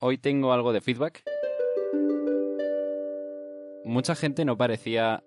[0.00, 1.22] hoy tengo algo de feedback.
[3.84, 5.24] Mucha gente no parecía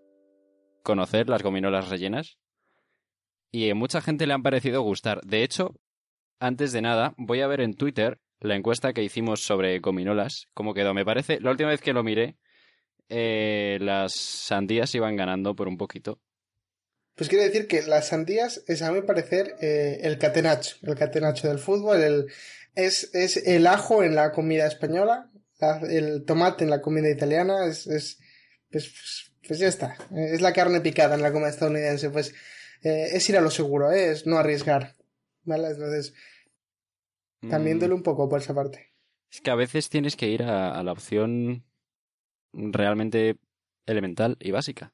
[0.83, 2.37] conocer las gominolas rellenas
[3.51, 5.21] y a mucha gente le han parecido gustar.
[5.21, 5.75] De hecho,
[6.39, 10.73] antes de nada, voy a ver en Twitter la encuesta que hicimos sobre gominolas, cómo
[10.73, 10.93] quedó.
[10.93, 12.37] Me parece, la última vez que lo miré,
[13.09, 16.19] eh, las sandías iban ganando por un poquito.
[17.15, 21.49] Pues quiere decir que las sandías es, a mi parecer, eh, el catenacho, el catenacho
[21.49, 22.27] del fútbol,
[22.75, 25.29] es, es el ajo en la comida española,
[25.89, 28.19] el tomate en la comida italiana, es, es
[28.71, 32.33] pues, pues, ya está, es la carne picada en la comida estadounidense, pues
[32.83, 34.11] eh, es ir a lo seguro, ¿eh?
[34.11, 34.95] es no arriesgar,
[35.43, 35.69] ¿vale?
[35.69, 36.13] Entonces,
[37.49, 37.79] también mm.
[37.79, 38.93] duele un poco por esa parte.
[39.29, 41.63] Es que a veces tienes que ir a la opción
[42.53, 43.37] realmente
[43.85, 44.93] elemental y básica.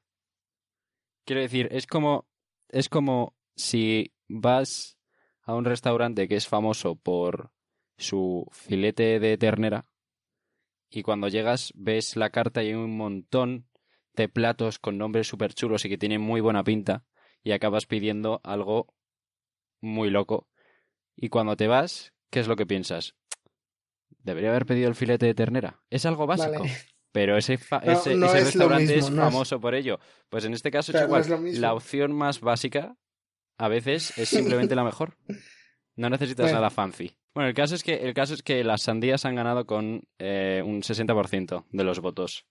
[1.24, 2.26] Quiero decir, es como,
[2.68, 4.98] es como si vas
[5.42, 7.52] a un restaurante que es famoso por
[7.98, 9.86] su filete de ternera
[10.90, 13.68] y cuando llegas ves la carta y hay un montón
[14.14, 17.04] de platos con nombres súper chulos y que tienen muy buena pinta
[17.42, 18.94] y acabas pidiendo algo
[19.80, 20.48] muy loco.
[21.14, 23.14] Y cuando te vas, ¿qué es lo que piensas?
[24.22, 25.80] Debería haber pedido el filete de ternera.
[25.90, 26.64] Es algo básico.
[27.12, 29.98] Pero ese, ese, restaurante es, famoso por ello.
[30.28, 31.24] Pues en este caso es igual.
[31.60, 32.96] la opción más básica
[33.56, 35.16] a veces es simplemente la mejor.
[35.96, 37.17] No necesitas nada fancy.
[37.34, 40.62] Bueno, el caso es que el caso es que las sandías han ganado con eh,
[40.64, 42.46] un 60% de los votos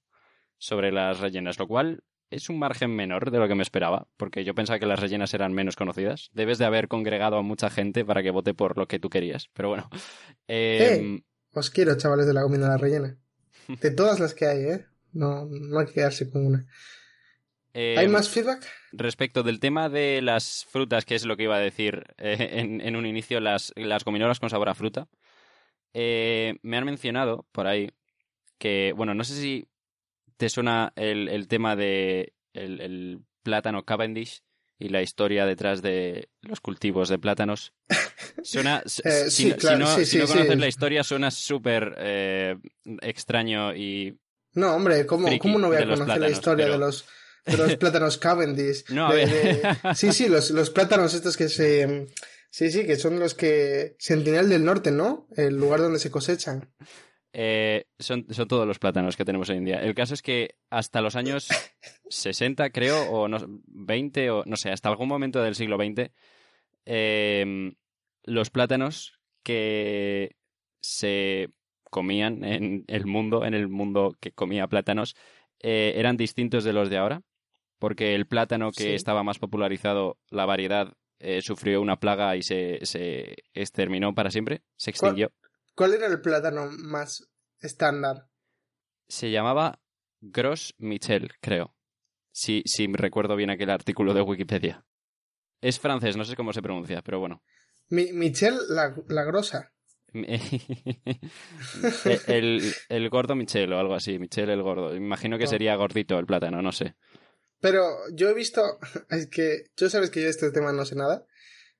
[0.58, 4.44] sobre las rellenas, lo cual es un margen menor de lo que me esperaba, porque
[4.44, 6.30] yo pensaba que las rellenas eran menos conocidas.
[6.34, 9.50] Debes de haber congregado a mucha gente para que vote por lo que tú querías,
[9.54, 9.90] pero bueno.
[10.50, 13.18] Eh, os quiero, chavales de la comida de la rellena.
[13.82, 14.86] De todas las que hay, ¿eh?
[15.12, 16.66] No, no hay que quedarse con una.
[17.78, 18.66] ¿Hay em, más feedback?
[18.92, 22.96] Respecto del tema de las frutas, que es lo que iba a decir eh, en,
[22.96, 25.08] un inicio, las, las gominolas con sabor a fruta,
[25.94, 27.92] eh, me han mencionado por ahí
[28.58, 29.68] que, bueno, no sé si
[30.38, 34.42] te suena el, tema de el, plátano Cavendish
[34.80, 37.74] y la historia detrás de los cultivos de plátanos.
[38.44, 42.58] Suena, eh, si, no, conoces la historia, suena súper eh,
[43.02, 44.20] extraño y.
[44.54, 47.06] No, hombre, ¿cómo, ¿cómo no voy a conocer la historia de, los,
[47.48, 48.86] de los plátanos Cavendish?
[48.90, 49.10] No,
[49.96, 52.08] Sí, sí, los, los plátanos estos que se.
[52.50, 53.96] Sí, sí, que son los que.
[54.00, 55.28] Sentinel del Norte, ¿no?
[55.36, 56.70] El lugar donde se cosechan.
[57.34, 59.82] Eh, son, son, todos los plátanos que tenemos hoy en día.
[59.82, 61.48] El caso es que hasta los años
[62.10, 63.38] 60, creo, o no,
[63.68, 66.12] 20, o no sé, hasta algún momento del siglo XX,
[66.86, 67.76] em,
[68.24, 70.36] los plátanos que
[70.82, 71.50] se
[71.90, 75.16] comían en el mundo, en el mundo que comía plátanos,
[75.60, 77.22] eh, eran distintos de los de ahora,
[77.80, 82.80] porque el plátano que estaba más popularizado, la variedad, eh, sufrió una plaga y se,
[82.84, 85.32] se exterminó para siempre, se extinguió.
[85.76, 87.28] ¿Cuál era el plátano más
[87.60, 88.28] estándar?
[89.08, 89.80] Se llamaba
[90.22, 91.76] Gros Michel, creo.
[92.32, 94.86] Si, si recuerdo bien aquel artículo de Wikipedia.
[95.62, 97.44] Es francés, no sé cómo se pronuncia, pero bueno.
[97.90, 99.74] Michel la, la grosa.
[102.28, 104.96] el, el, gordo Michel o algo así, Michel el gordo.
[104.96, 105.48] Imagino que oh.
[105.48, 106.96] sería gordito el plátano, no sé.
[107.60, 108.80] Pero yo he visto,
[109.10, 111.26] es que yo sabes que yo de este tema no sé nada.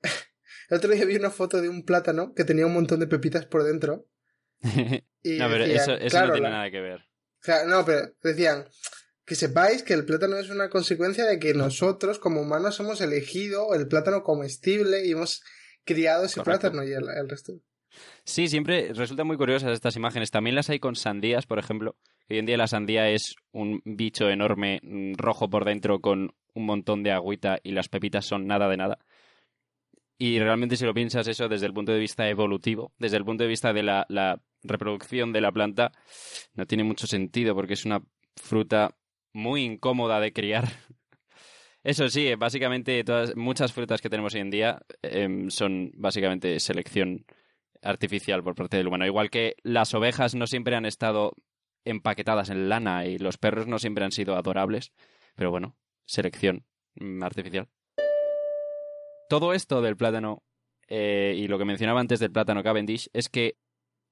[0.70, 3.46] El otro día vi una foto de un plátano que tenía un montón de pepitas
[3.46, 4.08] por dentro.
[5.24, 7.02] Y no, pero eso, no tiene nada que ver.
[7.68, 8.66] no, pero decían
[9.26, 13.74] que sepáis que el plátano es una consecuencia de que nosotros como humanos hemos elegido
[13.74, 15.44] el plátano comestible y hemos
[15.84, 17.60] criado ese plátano y el, el, resto.
[18.24, 20.32] Sí, siempre resultan muy curiosas estas imágenes.
[20.32, 21.98] También las hay con sandías, por ejemplo.
[22.30, 26.66] Hoy en día la sandía es un bicho enorme, mm, rojo por dentro, con un
[26.66, 29.00] montón de agüita y las pepitas son nada de nada.
[30.18, 33.44] Y realmente si lo piensas eso desde el punto de vista evolutivo, desde el punto
[33.44, 35.92] de vista de la, reproducción de la planta,
[36.56, 38.02] no tiene mucho sentido porque es una
[38.36, 38.98] fruta
[39.32, 40.66] muy incómoda de criar.
[41.84, 47.26] Eso sí, básicamente todas, muchas frutas que tenemos hoy en día em, son básicamente selección
[47.82, 49.06] artificial por parte del humano.
[49.06, 51.34] Igual que las ovejas no siempre han estado
[51.90, 54.92] empaquetadas en lana y los perros no siempre han sido adorables,
[55.36, 55.76] pero bueno,
[56.06, 57.70] selección mm, artificial
[59.28, 60.44] todo esto del plátano
[60.88, 63.58] eh, y lo que mencionaba antes del plátano Cavendish es que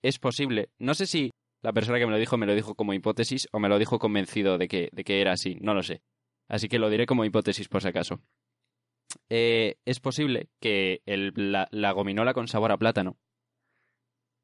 [0.02, 1.32] es posible, no sé si
[1.62, 3.98] la persona que me lo dijo me lo dijo como hipótesis o me lo dijo
[3.98, 6.02] convencido de que, de que era así, no lo sé.
[6.48, 8.22] Así que lo diré como hipótesis por si acaso.
[9.30, 13.18] Eh, es posible que la, gominola con sabor a plátano,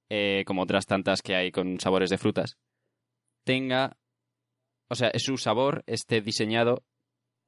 [0.09, 2.57] eh, como otras tantas que hay con sabores de frutas,
[3.43, 3.97] tenga,
[4.89, 6.83] o sea, su sabor esté diseñado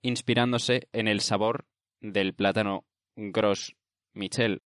[0.02, 1.66] inspirándose en el sabor
[2.02, 2.86] del plátano
[3.16, 3.76] Gros
[4.14, 4.62] Michel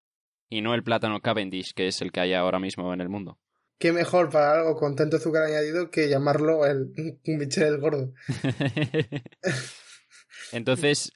[0.50, 3.40] y no el plátano Cavendish, que es el que hay ahora mismo en el mundo.
[3.78, 6.92] qué mejor para algo con tanto azúcar añadido que llamarlo el
[7.24, 8.14] del gordo.
[10.52, 11.12] Entonces,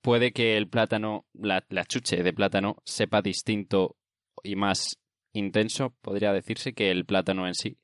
[0.00, 3.96] puede que el plátano, la, la chuche de plátano, sepa distinto
[4.42, 4.98] y más
[5.32, 7.78] intenso, podría decirse, que el plátano en sí.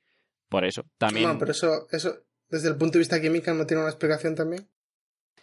[0.53, 1.27] Por eso, también...
[1.27, 4.69] No, pero eso, eso, desde el punto de vista químico, ¿no tiene una explicación también?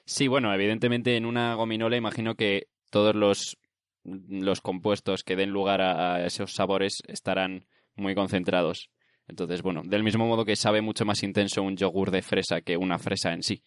[0.05, 3.57] Sí, bueno, evidentemente en una gominola imagino que todos los,
[4.03, 7.65] los compuestos que den lugar a, esos sabores estarán
[7.95, 8.91] muy concentrados.
[9.27, 12.77] Entonces, bueno, del mismo modo que sabe mucho más intenso un yogur de fresa que
[12.77, 13.63] una fresa en sí.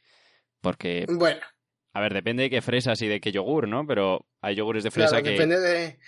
[0.61, 1.07] Porque.
[1.09, 1.41] Bueno.
[1.95, 3.85] A ver, depende de qué fresas y de qué yogur, ¿no?
[3.85, 5.31] Pero hay yogures de fresa que.
[5.31, 5.99] Depende de.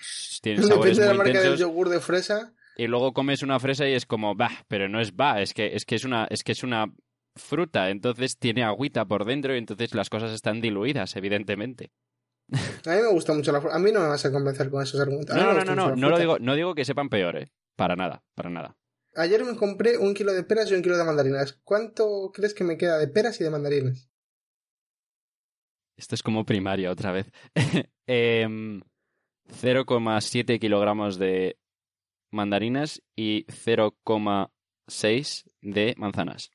[0.40, 2.54] Tienen sabores depende de la muy marca del yogur de fresa.
[2.76, 5.75] Y luego comes una fresa y es como, bah, pero no es bah, es que
[5.75, 6.93] es que es una, es que es una
[7.37, 11.91] fruta, entonces tiene agüita por dentro y entonces las cosas están diluidas, evidentemente.
[12.53, 13.76] A mí me gusta mucho la fruta.
[13.76, 15.35] A mí no me vas a convencer con esos argumentos.
[15.35, 17.49] No, no, no, no, no lo digo, no digo que sepan peor, eh.
[17.76, 18.76] Para nada, para nada.
[19.17, 21.61] Ayer me compré un kilo de peras y un kilo de mandarinas.
[21.65, 24.11] ¿Cuánto crees que me queda de peras y de mandarinas?
[25.97, 27.31] Esto es como primaria otra vez.
[28.06, 28.82] Em,
[29.49, 31.59] 0,7 kilogramos de
[32.34, 36.50] mandarinas y 0,6 de manzanas.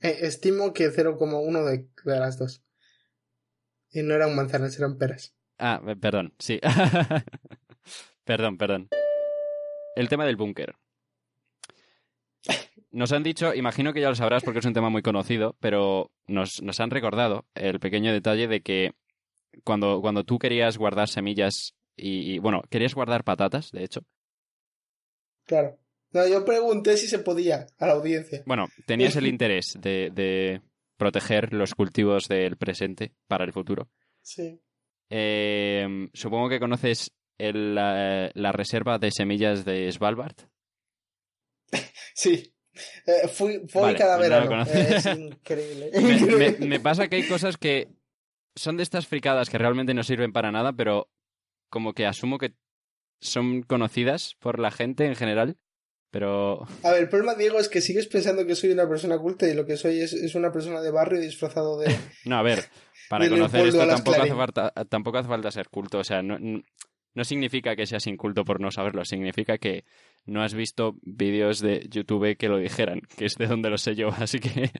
[0.00, 2.62] Eh, estimo que 0,1 de, de las dos.
[3.90, 5.34] Y no eran manzanas, eran peras.
[5.58, 6.60] Ah, eh, perdón, sí.
[8.24, 8.88] perdón, perdón.
[9.96, 10.76] El tema del búnker.
[12.90, 16.12] Nos han dicho, imagino que ya lo sabrás porque es un tema muy conocido, pero
[16.26, 18.92] nos, nos han recordado el pequeño detalle de que
[19.64, 24.02] cuando, cuando tú querías guardar semillas y, y, bueno, querías guardar patatas, de hecho.
[25.46, 25.78] Claro.
[26.12, 28.42] No, yo pregunté si se podía a la audiencia.
[28.46, 30.60] Bueno, tenías el interés de, de
[30.96, 33.88] proteger los cultivos del presente para el futuro.
[34.22, 34.60] Sí.
[35.10, 40.34] Eh, supongo que conoces el, la, la reserva de semillas de Svalbard.
[42.14, 42.52] Sí.
[43.06, 44.62] Eh, fui, Vale, cada no verano.
[44.70, 45.90] Eh, es increíble.
[45.94, 47.88] Me, me- me pasa que hay cosas que
[48.54, 51.10] son de estas fricadas que realmente no sirven para nada, pero
[51.70, 52.54] como que asumo que
[53.20, 55.58] son conocidas por la gente en general,
[56.10, 59.48] pero A ver, el problema, Diego, es que sigues pensando que soy una persona culta
[59.48, 61.86] y lo que soy es, es una persona de barrio disfrazado de...
[62.24, 62.64] no, a ver,
[63.08, 67.24] para conocer esto tampoco hace, falta, tampoco hace falta ser culto, o sea, no, no
[67.24, 69.84] significa que seas inculto por no saberlo, significa que
[70.24, 73.94] no has visto vídeos de YouTube que lo dijeran, que es de donde lo sé
[73.94, 74.70] yo, así que...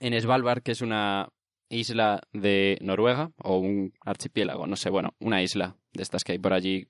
[0.00, 1.28] en Svalbard, que es una
[1.68, 6.38] isla de Noruega, o un archipiélago, no sé, bueno, una isla de estas que hay
[6.38, 6.88] por allí,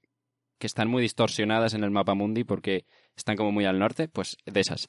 [0.58, 2.86] que están muy distorsionadas en el mapa mundi porque
[3.16, 4.86] están como muy al norte, pues de esas.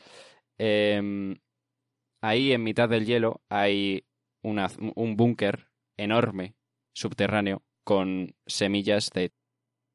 [0.57, 1.35] Em,
[2.21, 4.05] ahí en mitad del hielo hay
[4.41, 5.67] una- un búnker
[5.97, 6.55] enorme,
[6.93, 9.31] subterráneo, con semillas de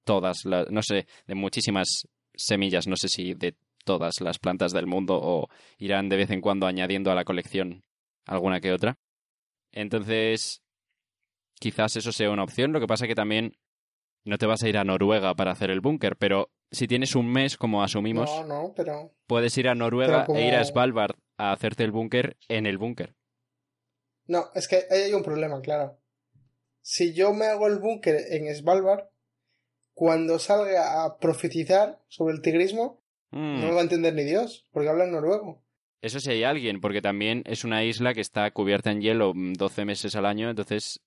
[0.04, 4.86] todas las, no sé, de muchísimas semillas, no sé si de todas las plantas del
[4.86, 7.82] mundo o irán de vez en cuando añadiendo a la colección
[8.26, 8.98] alguna que otra.
[9.72, 10.62] Entonces,
[11.58, 13.56] quizás eso sea una opción, lo que pasa que también
[14.24, 17.30] no te vas a ir a Noruega para hacer el búnker, pero si tienes un
[17.30, 19.12] mes, como asumimos, No, no, pero...
[19.26, 22.78] puedes ir a Noruega como- e ir a Svalbard a hacerte el búnker en el
[22.78, 23.14] búnker.
[24.26, 25.98] No, es que ahí hay un problema, claro.
[26.82, 29.08] Si yo me hago el búnker en Svalbard,
[29.94, 32.98] cuando salga a profetizar sobre el tigrismo,
[33.32, 35.62] Mm, no me va a entender ni Dios, porque habla en noruego.
[36.02, 39.52] Eso sí hay alguien, porque también es una isla que está cubierta en hielo mm,
[39.52, 41.00] 12 meses al año, entonces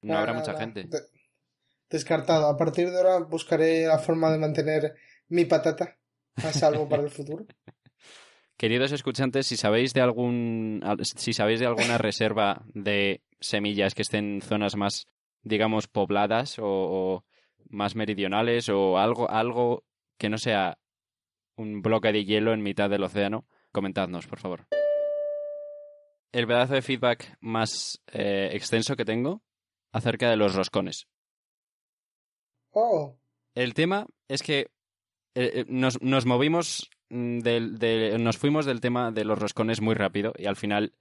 [0.00, 0.86] no habrá mucha gente.
[1.94, 2.46] De- Descartado.
[2.48, 4.94] A partir de ahora buscaré la forma de mantener
[5.28, 5.96] mi patata
[6.36, 7.46] a salvo para el futuro.
[8.56, 14.02] Queridos escuchantes, si sabéis de algún al- si sabéis de alguna reserva de semillas que
[14.02, 15.06] estén en zonas más,
[15.42, 17.24] digamos, pobladas o, o
[17.68, 19.84] más meridionales o algo, algo
[20.18, 20.78] que no sea
[21.56, 24.66] un bloque de hielo en mitad del océano, comentadnos, por favor.
[26.32, 29.42] El pedazo de feedback más eh, extenso que tengo
[29.92, 31.06] acerca de los roscones.
[32.74, 33.14] Oh,
[33.54, 34.66] El tema es que eh,
[35.34, 39.94] eh, nos, nos movimos mm, del, de- nos fuimos del tema de los roscones muy
[39.94, 40.92] rápido y al final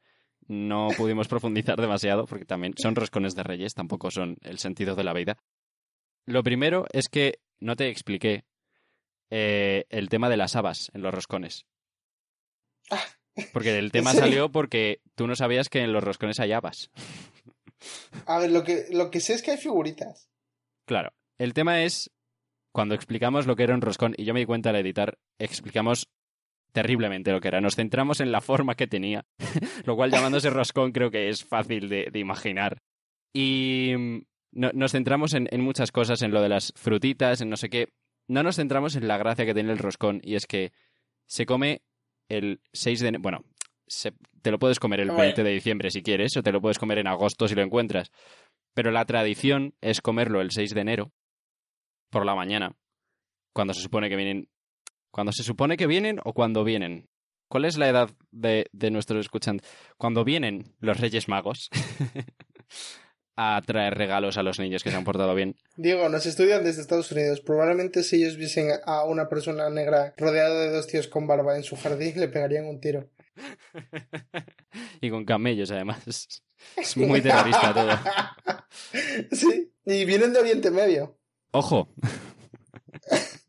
[0.48, 5.03] no pudimos profundizar demasiado porque también son roscones de reyes, tampoco son el sentido de
[5.03, 5.38] la vida.
[6.25, 8.46] Lo primero es que no te expliqué
[9.30, 11.65] eh, el tema de las habas en los roscones.
[12.92, 13.03] Ah,
[13.51, 16.92] Porque el tema salió porque tú no sabías que en los roscones hay habas.
[18.25, 20.30] a ver, lo que, lo que sé es que hay figuritas.
[20.86, 22.12] Claro, el tema es
[22.72, 26.08] cuando explicamos lo que era un roscón, y yo me di cuenta al editar, explicamos
[26.72, 27.62] terriblemente lo que era.
[27.62, 29.25] Nos centramos en la forma que tenía,
[29.86, 32.82] lo cual llamándose roscón creo que es fácil de, de imaginar.
[33.34, 34.18] Y mm,
[34.54, 37.70] no- nos centramos en, en muchas cosas, en lo de las frutitas, en no sé
[37.70, 37.90] qué.
[38.28, 40.72] no nos centramos en la gracia que tiene el roscón y es que
[41.28, 41.84] se come
[42.30, 43.22] el 6 de enero.
[43.22, 43.46] Bueno,
[43.86, 45.25] se- te lo puedes comer el Hombre.
[45.28, 48.12] 20 de diciembre si quieres, o te lo puedes comer en agosto si lo encuentras.
[48.74, 51.12] Pero la tradición es comerlo el 6 de enero
[52.13, 52.77] por la mañana,
[53.53, 54.50] cuando se supone que vienen.
[55.12, 57.10] Cuando se supone que vienen o cuando vienen.
[57.48, 59.70] ¿Cuál es la edad de, de nuestros escuchantes?
[59.98, 61.70] Cuando vienen los Reyes Magos
[63.36, 65.55] a traer regalos a los niños que se han portado bien.
[65.75, 67.41] Diego, nos estudian desde Estados Unidos.
[67.41, 71.63] Probablemente si ellos viesen a una persona negra rodeada de dos tíos con barba en
[71.63, 73.10] su jardín, le pegarían un tiro.
[75.01, 76.41] y con camellos, además.
[76.77, 78.63] Es muy terrorista todo.
[79.32, 81.20] sí, y vienen de Oriente Medio.
[81.53, 81.88] Ojo.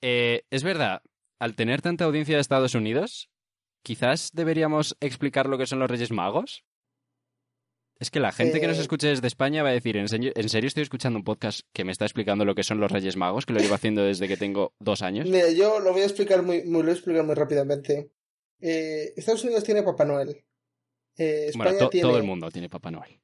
[0.00, 1.02] Eh, es verdad,
[1.40, 3.30] al tener tanta audiencia de Estados Unidos,
[3.82, 6.64] quizás deberíamos explicar lo que son los Reyes Magos.
[7.98, 8.82] Es que la gente que nos Eh.
[8.82, 11.84] escuche desde España va a decir, ¿en serio, en serio estoy escuchando un podcast que
[11.84, 14.36] me está explicando lo que son los Reyes Magos, que lo llevo haciendo desde que
[14.36, 15.28] tengo dos años?
[15.28, 18.12] Mira, yo lo voy a explicar muy, muy, lo voy a explicar muy rápidamente.
[18.60, 20.44] Eh, Estados Unidos tiene Papá Noel.
[21.16, 22.06] Eh, España Bueno, to- tiene...
[22.08, 23.20] todo el mundo tiene Papá Noel.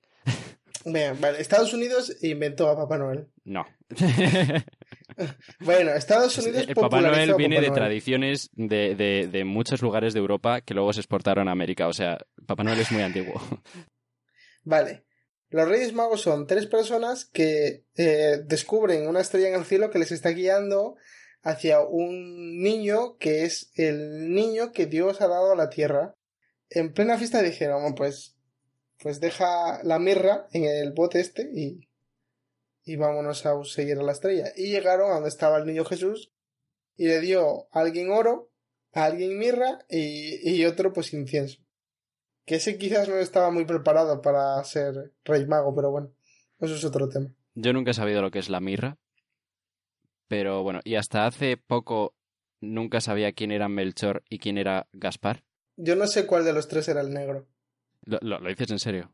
[0.84, 3.28] Vale, Estados Unidos inventó a Papá Noel.
[3.44, 3.64] No.
[5.60, 7.72] Bueno, Estados Unidos El Papá Noel viene Papá de Noel.
[7.80, 11.86] tradiciones de, de- de muchos lugares de Europa que luego se exportaron a América.
[11.88, 13.40] O sea, Papá Noel es muy antiguo.
[14.64, 15.04] Vale.
[15.50, 20.00] Los Reyes Magos son tres personas que eh, descubren una estrella en el cielo que
[20.00, 20.96] les está guiando
[21.44, 26.16] hacia un niño que es el niño que Dios ha dado a la tierra.
[26.70, 28.33] En plena fiesta dijeron, "Bueno, pues,
[29.00, 31.88] pues deja la mirra en el bote este y,
[32.84, 34.52] y vámonos a seguir a la estrella.
[34.56, 36.32] Y llegaron a donde estaba el niño Jesús
[36.96, 38.50] y le dio a alguien oro,
[38.92, 41.60] a alguien mirra y, y otro pues incienso.
[42.44, 46.12] Que ese quizás no estaba muy preparado para ser rey mago, pero bueno,
[46.60, 47.34] eso es otro tema.
[47.54, 48.98] Yo nunca he sabido lo que es la mirra.
[50.28, 52.14] Pero bueno, y hasta hace poco
[52.60, 55.44] nunca sabía quién era Melchor y quién era Gaspar.
[55.76, 57.46] Yo no sé cuál de los tres era el negro.
[58.04, 59.10] ¿Lo, lo- lo dices en serio?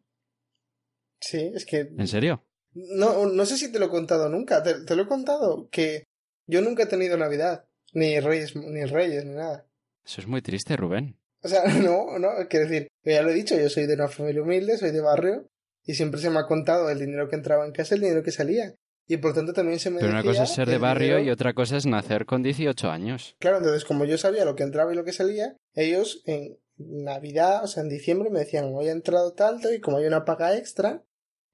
[1.20, 1.80] Sí, es que...
[1.80, 2.44] ¿En serio?
[2.73, 4.62] No, no sé si te lo he contado nunca.
[4.62, 6.04] Te, te lo he contado que
[6.47, 7.64] yo nunca he tenido Navidad.
[7.92, 9.66] Ni reyes, ni reyes, ni nada.
[10.04, 11.18] Eso es muy triste, Rubén.
[11.42, 14.42] O sea, no, no, quiero decir, ya lo he dicho, yo soy de una familia
[14.42, 15.49] humilde, soy de barrio,
[15.85, 18.30] y siempre se me ha contado el dinero que entraba en casa, el dinero que
[18.30, 18.75] salía.
[19.09, 21.30] Y por tanto también se me Pero una cosa es ser de barrio dinero- y
[21.30, 23.35] otra cosa es nacer con 18 años.
[23.40, 26.56] Claro, entonces como yo sabía lo que entraba y lo que salía, ellos en
[26.88, 30.25] Navidad, o sea, en diciembre me decían, hoy ha entrado tanto y como hay una
[30.25, 31.04] paga extra,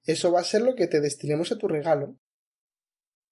[0.03, 2.15] eso va a ser lo que te destinemos a tu regalo.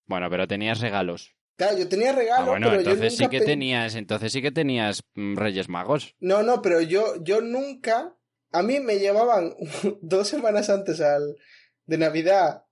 [0.08, 1.36] Bueno, pero tenías regalos.
[1.58, 4.52] Claro, yo tenía Ah, bueno, pero yo entonces sí que pe- tenías, entonces sí que
[4.52, 6.16] tenías mm, Reyes Magos.
[6.20, 8.16] No, no, pero yo, yo nunca...
[8.52, 9.54] A mí me llevaban
[10.02, 11.36] dos semanas antes al,
[11.86, 12.64] de Navidad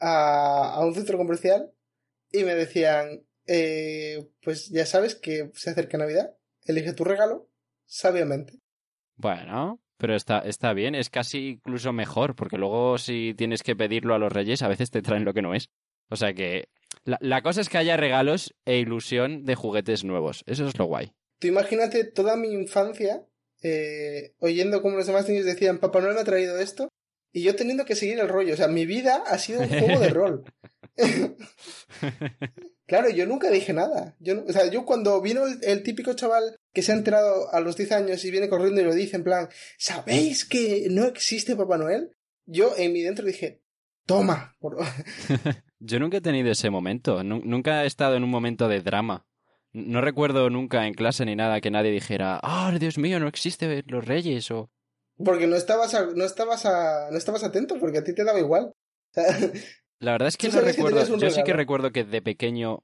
[0.00, 1.72] a, a un centro comercial
[2.32, 7.48] y me decían, eh, pues ya sabes que se acerca Navidad, elige tu regalo
[7.92, 8.58] sabiamente.
[9.16, 14.14] Bueno, pero está, está bien, es casi incluso mejor, porque luego si tienes que pedirlo
[14.14, 15.68] a los reyes, a veces te traen lo que no es.
[16.08, 16.68] O sea que
[17.04, 20.42] la, la cosa es que haya regalos e ilusión de juguetes nuevos.
[20.46, 21.12] Eso es lo guay.
[21.38, 23.26] Tú imagínate toda mi infancia
[23.62, 26.88] eh, oyendo como los demás niños decían, Papá Noel me ha traído esto,
[27.32, 28.54] y yo teniendo que seguir el rollo.
[28.54, 30.44] O sea, mi vida ha sido un juego de rol.
[32.92, 34.14] Claro, yo nunca dije nada.
[34.20, 37.60] Yo, o sea, yo cuando vino el, el típico chaval que se ha enterado a
[37.60, 41.56] los 10 años y viene corriendo y lo dice en plan, ¿sabéis que no existe
[41.56, 42.10] Papá Noel?
[42.44, 43.62] Yo en mi dentro dije,
[44.04, 44.54] toma.
[44.60, 44.76] por-
[45.78, 49.24] Yo nunca he tenido ese momento, nu- nunca he estado en un momento de drama.
[49.72, 53.82] No recuerdo nunca en clase ni nada que nadie dijera, ¡ah, Dios mío, no existe
[53.86, 54.50] los reyes!
[54.50, 54.70] o
[55.16, 58.38] Porque no estabas, a- no, estabas a- no estabas atento, porque a ti te daba
[58.38, 58.70] igual.
[60.02, 61.16] La verdad es que no que recuerdo.
[61.16, 62.82] Yo sí que recuerdo que de pequeño.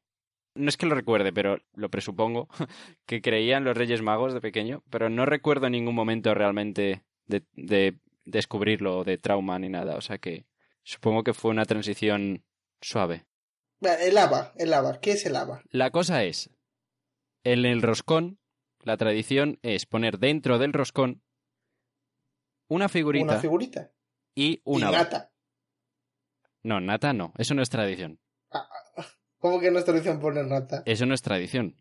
[0.55, 2.49] No es que lo recuerde, pero lo presupongo.
[3.07, 4.85] Que creía en los Reyes Magos de pequeño.
[4.89, 9.97] Pero no recuerdo ningún momento realmente de, de descubrirlo, de trauma ni nada.
[9.97, 10.47] O sea que
[10.85, 12.45] supongo que fue una transición
[12.81, 13.27] suave.
[13.81, 15.01] El haba, el haba.
[15.01, 15.63] ¿Qué es el haba?
[15.71, 16.51] La cosa es.
[17.43, 18.39] En el roscón,
[18.83, 21.23] la tradición es poner dentro del roscón
[22.69, 23.91] una figurita Una figurita.
[24.37, 25.31] y Y una.
[26.63, 27.33] No, nata no.
[27.39, 28.19] Eso no es tradición.
[29.39, 30.83] ¿Cómo que no es tradición poner nata?
[30.85, 31.77] Eso no es tradición.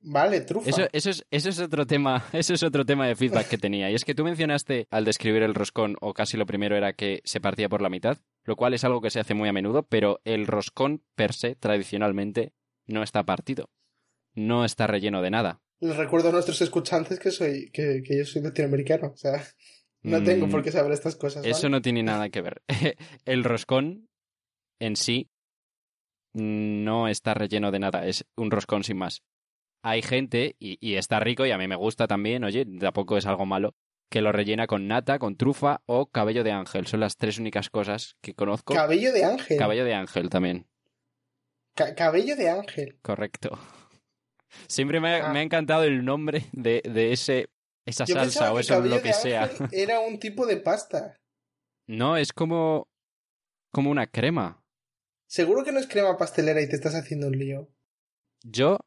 [0.00, 0.70] Vale, trufa.
[0.70, 3.90] Eso, eso, es, eso es otro tema, eso es otro tema de feedback que tenía.
[3.90, 7.20] Y es que tú mencionaste al describir el roscón, o casi lo primero era que
[7.24, 9.82] se partía por la mitad, lo cual es algo que se hace muy a menudo,
[9.84, 12.52] pero el roscón per se, tradicionalmente,
[12.86, 13.70] no está partido.
[14.34, 15.60] No está relleno de nada.
[15.80, 19.12] Les recuerdo a nuestros escuchantes que soy, que, que yo soy latinoamericano.
[19.12, 19.42] O sea,
[20.02, 21.42] no tengo Mm, por qué saber estas cosas.
[21.42, 21.50] ¿vale?
[21.50, 22.62] Eso no tiene nada que ver.
[23.24, 24.07] el roscón
[24.80, 25.28] en sí
[26.34, 29.22] no está relleno de nada, es un roscón sin más.
[29.82, 33.26] Hay gente, y, y está rico y a mí me gusta también, oye, tampoco es
[33.26, 33.74] algo malo,
[34.10, 36.86] que lo rellena con nata, con trufa o cabello de ángel.
[36.86, 38.74] Son las tres únicas cosas que conozco.
[38.74, 39.58] Cabello de ángel.
[39.58, 40.66] Cabello de ángel también.
[41.74, 42.98] Ca- cabello de ángel.
[43.02, 43.50] Correcto.
[44.68, 45.32] Siempre me ha, Ah.
[45.32, 47.48] me ha encantado el nombre de, de ese
[47.86, 49.50] esa Yo salsa o eso lo que sea.
[49.72, 51.16] Era un tipo de pasta.
[51.86, 52.86] No, es como
[53.72, 54.62] como una crema.
[55.28, 57.68] Seguro que no es crema pastelera y te estás haciendo un lío.
[58.42, 58.78] Yo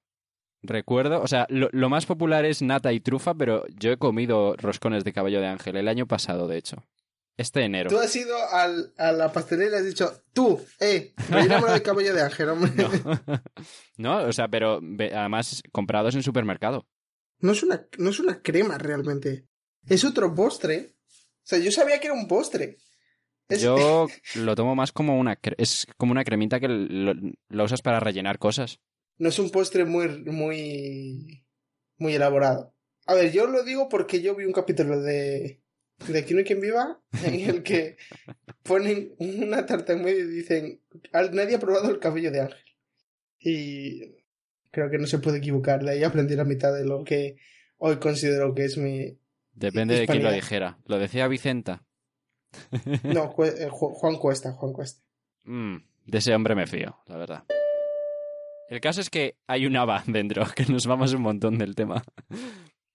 [0.63, 4.55] recuerdo, o sea, lo, lo más popular es nata y trufa, pero yo he comido
[4.57, 6.83] roscones de cabello de ángel el año pasado, de hecho.
[7.37, 7.89] Este enero.
[7.89, 11.81] Tú has ido al- a la pastelera y le has dicho, tú, eh, rellénamelo de
[11.81, 12.71] cabello de ángel, hombre.
[13.97, 14.17] No.
[14.21, 14.79] no, o sea, pero
[15.13, 16.87] además comprados en supermercado.
[17.39, 19.47] No es una, no es una crema realmente.
[19.87, 20.95] Es otro postre.
[21.07, 22.77] O sea, yo sabía que era un postre.
[23.51, 27.13] Es- Yo lo tomo más como una es como una cremita que lo,
[27.49, 28.79] lo usas para rellenar cosas.
[29.17, 31.45] No es un postre muy, muy,
[31.97, 32.73] muy elaborado.
[33.05, 35.61] A ver, yo lo digo porque yo vi un capítulo de,
[36.07, 37.97] de Aquí no hay quien viva en el que
[38.63, 40.81] ponen una tarta en medio y dicen,
[41.13, 42.57] "Al- nadie ha probado el cabello de ángel.
[43.39, 44.15] Y
[44.71, 45.83] creo que no se puede ejugar.
[45.83, 47.37] De ahí aprendí la mitad de lo que
[47.77, 49.17] hoy considero que es mi...
[49.53, 50.79] Depende de quién lo dijera.
[50.85, 51.83] Lo decía Vicenta.
[53.03, 55.01] No, eh, Ju- Juan Cuesta, Juan Cuesta.
[55.45, 57.43] Mm, de ese hombre me fío, la verdad.
[58.69, 62.03] El caso es que hay un haba dentro, que nos vamos un montón del tema.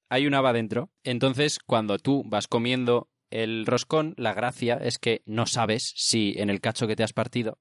[0.08, 5.22] Hay un haba dentro, entonces cuando tú vas comiendo el roscón, la gracia es que
[5.26, 7.58] no sabes si en el cacho que te has partido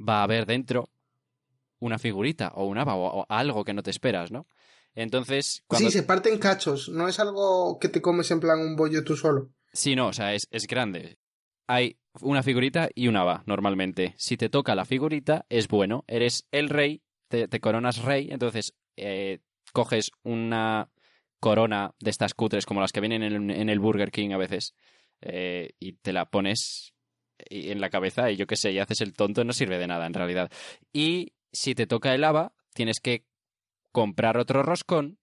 [0.00, 0.90] va a haber dentro
[1.80, 4.46] una figurita o un haba o, o algo que no te esperas, ¿no?
[4.94, 5.90] Entonces, cuando...
[5.90, 6.88] Sí, se parte en cachos.
[6.88, 9.50] No es algo que te comes en plan un bollo tú solo.
[9.72, 11.18] Sí, no, o sea, es, es grande.
[11.68, 14.14] Hay una figurita y un haba, normalmente.
[14.16, 16.04] Si te toca la figurita, es bueno.
[16.08, 19.40] Eres el rey, te, coronas rey, entonces eh,
[19.72, 20.90] coges una
[21.40, 24.74] corona de estas cutres, como las que vienen en, el Burger King a veces,
[25.20, 26.94] eh, y te la pones
[27.48, 29.86] y- en la cabeza y yo qué sé, y haces el tonto, no sirve de
[29.86, 30.50] nada en realidad.
[30.92, 33.24] Y si te toca el haba, tienes que
[33.92, 35.18] comprar otro roscón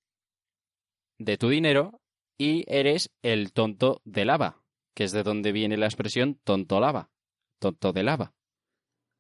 [1.18, 2.02] de tu dinero
[2.38, 4.65] y eres el tonto de lava,
[4.96, 7.12] que es de donde viene la expresión tonto lava,
[7.60, 8.34] tonto de lava.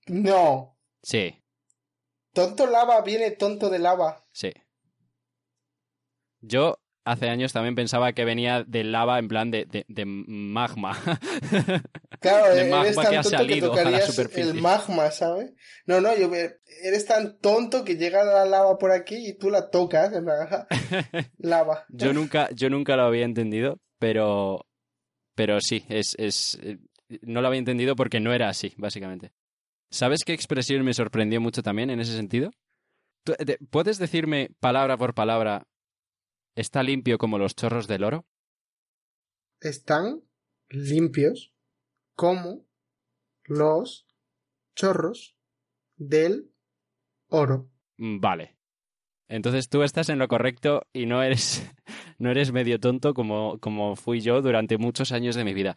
[0.07, 0.77] No.
[1.03, 1.35] Sí,
[2.33, 4.25] Tonto lava viene tonto de lava.
[4.33, 4.51] sí.
[6.41, 10.97] Yo hace años también pensaba que venía de lava en plan de, de, de magma.
[12.21, 14.51] Claro, De eres magma tan que ha tonto salido a la tocarías superficie.
[14.51, 15.53] el magma, ¿sabes?
[15.85, 19.69] No, no, yo eres tan tonto que llega la lava por aquí y tú la
[19.69, 20.67] tocas, en ajá,
[21.37, 21.85] lava.
[21.89, 24.65] yo nunca, yo nunca lo había entendido, pero,
[25.35, 26.79] pero sí, es, es, eh,
[27.21, 29.31] no lo había entendido porque no era así, básicamente.
[29.91, 32.51] ¿Sabes qué expresión me sorprendió mucho también en ese sentido?
[33.23, 35.67] ¿Tú- te- ¿Puedes decirme palabra por palabra,
[36.55, 38.25] está limpio como los chorros del oro?
[39.61, 40.21] Están
[40.69, 41.53] limpios
[42.15, 42.65] como
[43.47, 44.05] los
[44.75, 45.35] chorros
[45.97, 46.73] del
[47.31, 47.65] oro.
[47.97, 48.54] Mm, Vale.
[49.27, 51.63] Entonces tú estás en lo correcto y no eres,
[52.19, 55.75] no eres medio tonto como, como fui yo durante muchos años de mi vida.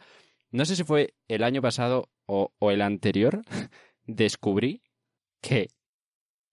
[0.51, 3.41] No sé si fue el año pasado o, o el anterior,
[4.05, 4.81] descubrí
[5.41, 5.69] que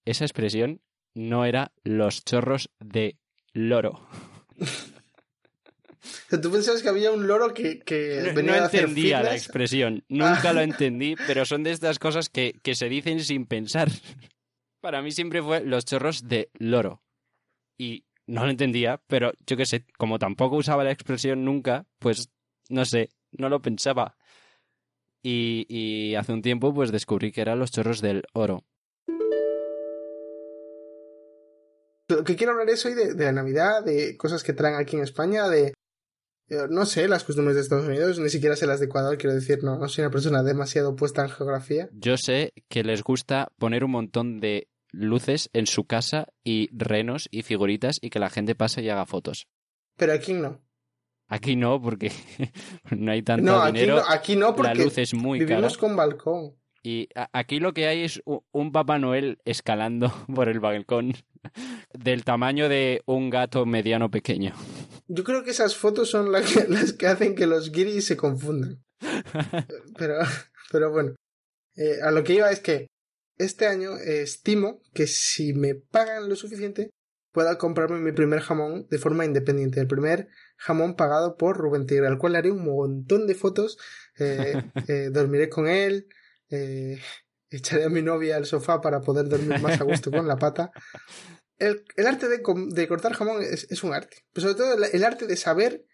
[0.04, 0.80] esa expresión
[1.14, 3.16] no era los chorros de
[3.52, 4.06] loro.
[6.30, 9.34] Tú pensabas que había un loro que, que No, venía no a hacer entendía la
[9.34, 10.52] expresión, nunca Ah.
[10.52, 13.88] lo entendí, pero son de estas cosas que, que se dicen sin pensar.
[14.86, 17.02] Para mí siempre fue los chorros de loro.
[17.76, 22.30] Y no lo entendía, pero yo qué sé, como tampoco usaba la expresión nunca, pues
[22.68, 24.16] no sé, no lo pensaba.
[25.24, 28.62] Y, y hace un tiempo pues descubrí que eran los chorros del oro.
[32.08, 34.94] Lo que quiero hablar es hoy de, de la Navidad, de cosas que traen aquí
[34.94, 35.74] en España, de...
[36.48, 39.34] eh, No sé las costumbres de Estados Unidos, ni siquiera sé las de Ecuador, quiero
[39.34, 41.88] decir, no, no soy una persona demasiado puesta en geografía.
[41.90, 47.28] Yo sé que les gusta poner un montón de luces en su casa y renos
[47.30, 49.46] y figuritas y que la gente pase y haga fotos.
[49.96, 50.62] Pero aquí no.
[51.28, 52.12] Aquí no, porque
[52.96, 53.96] no hay tanto No, aquí dinero.
[53.96, 55.50] no, aquí no la porque luz es muy cara.
[55.56, 56.56] vivimos con balcón.
[56.82, 61.14] Y aquí lo que hay es un Papá Noel escalando por el balcón
[61.92, 64.52] del tamaño de un gato mediano pequeño.
[65.08, 68.16] Yo creo que esas fotos son la que- las que hacen que los guiris se
[68.16, 68.84] confundan.
[69.98, 70.14] Pero,
[70.70, 71.14] pero bueno,
[71.78, 72.86] Eh, a lo que iba es que
[73.38, 76.90] este año estimo que si me pagan lo suficiente,
[77.32, 79.78] pueda comprarme mi primer jamón de forma independiente.
[79.78, 83.76] El primer jamón pagado por Rubén Tigre, al cual le haré un montón de fotos.
[84.18, 84.54] eh,
[84.88, 86.08] eh, dormiré con él.
[86.48, 86.98] eh,
[87.50, 90.70] echaré a mi novia al sofá para poder dormir más a gusto con la pata.
[91.58, 92.42] El, arte de,
[92.88, 94.24] cortar jamón es, un arte.
[94.32, 95.84] Pero sobre todo el, arte de saber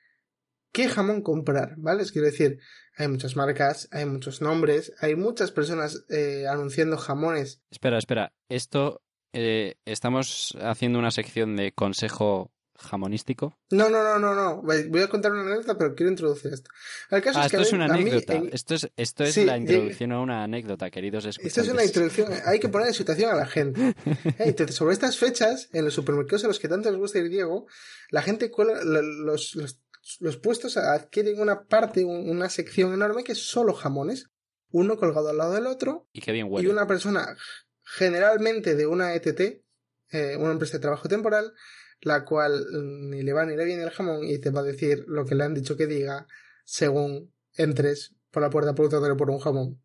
[0.73, 2.03] qué jamón comprar, ¿vale?
[2.03, 2.59] Es quiero decir,
[2.97, 7.61] hay muchas marcas, hay muchos nombres, hay muchas personas eh, anunciando jamones.
[7.71, 8.33] Espera, espera.
[8.49, 12.51] Esto, eh, estamos haciendo una sección de consejo
[12.83, 13.57] jamonístico?
[13.71, 14.63] No, no, no, no, no.
[14.63, 16.71] Voy a contar una anécdota, pero quiero introducir esto.
[17.11, 18.43] El caso ah, es que esto es una anécdota.
[18.51, 21.59] Esto es, esto es la introducción a una anécdota, queridos escuchantes.
[21.59, 22.29] Esto es una introducción.
[22.45, 23.95] Hay que poner en situación a la gente.
[24.73, 27.67] sobre estas fechas, en los supermercados a los que tanto les gusta ir Diego,
[28.11, 29.81] la gente cuela, los, los,
[30.21, 34.31] los puestos adquieren una parte, una sección enorme que es solo jamones.
[34.71, 36.09] Uno colgado al lado del otro.
[36.13, 36.67] Y qué bien huele.
[36.67, 37.37] Y una persona,
[37.83, 39.63] generalmente de una ETT,
[40.11, 41.53] eh, una empresa de trabajo temporal,
[42.01, 42.65] la cual
[43.11, 45.35] ni le va ni le viene el jamón y te va a decir lo que
[45.35, 46.27] le han dicho que diga
[46.65, 49.83] según entres por la puerta por por un jamón.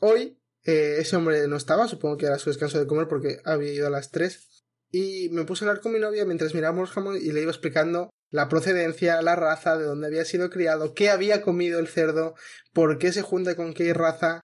[0.00, 3.72] Hoy eh, ese hombre no estaba, supongo que era su descanso de comer porque había
[3.72, 7.16] ido a las 3 y me puse a hablar con mi novia mientras mirábamos jamón
[7.16, 11.42] y le iba explicando la procedencia, la raza, de dónde había sido criado, qué había
[11.42, 12.34] comido el cerdo,
[12.72, 14.40] por qué se junta con qué raza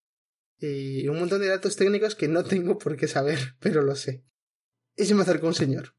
[0.58, 4.24] y un montón de datos técnicos que no tengo por qué saber, pero lo sé.
[4.96, 5.94] Y se me acercó un señor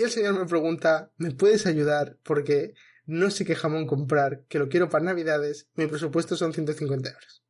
[0.00, 2.16] y el señor me pregunta, ¿me puedes ayudar?
[2.22, 2.72] Porque
[3.04, 7.44] no sé qué jamón comprar, que lo quiero para Navidades, mi presupuesto son 150 euros.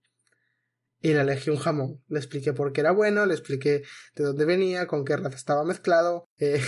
[1.01, 2.03] Y le elegí un jamón.
[2.09, 3.83] Le expliqué por qué era bueno, le expliqué
[4.15, 6.29] de dónde venía, con qué raza estaba mezclado.
[6.39, 6.61] Eh,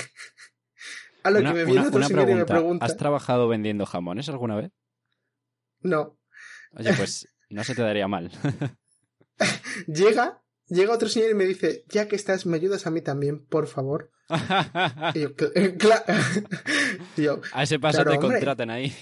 [1.22, 2.84] a lo que me viene otro señor y me pregunta...
[2.84, 4.70] ¿Has trabajado vendiendo jamones alguna vez?
[5.80, 6.18] No.
[6.74, 8.30] Oye, pues no se te daría mal.
[9.86, 10.42] Llega
[10.72, 13.66] llega otro señor y me dice, ya que estás, ¿me ayudas a mí también, por
[13.66, 14.10] favor?
[15.14, 15.20] y
[17.22, 18.94] yo, a ese paso te contratan ahí.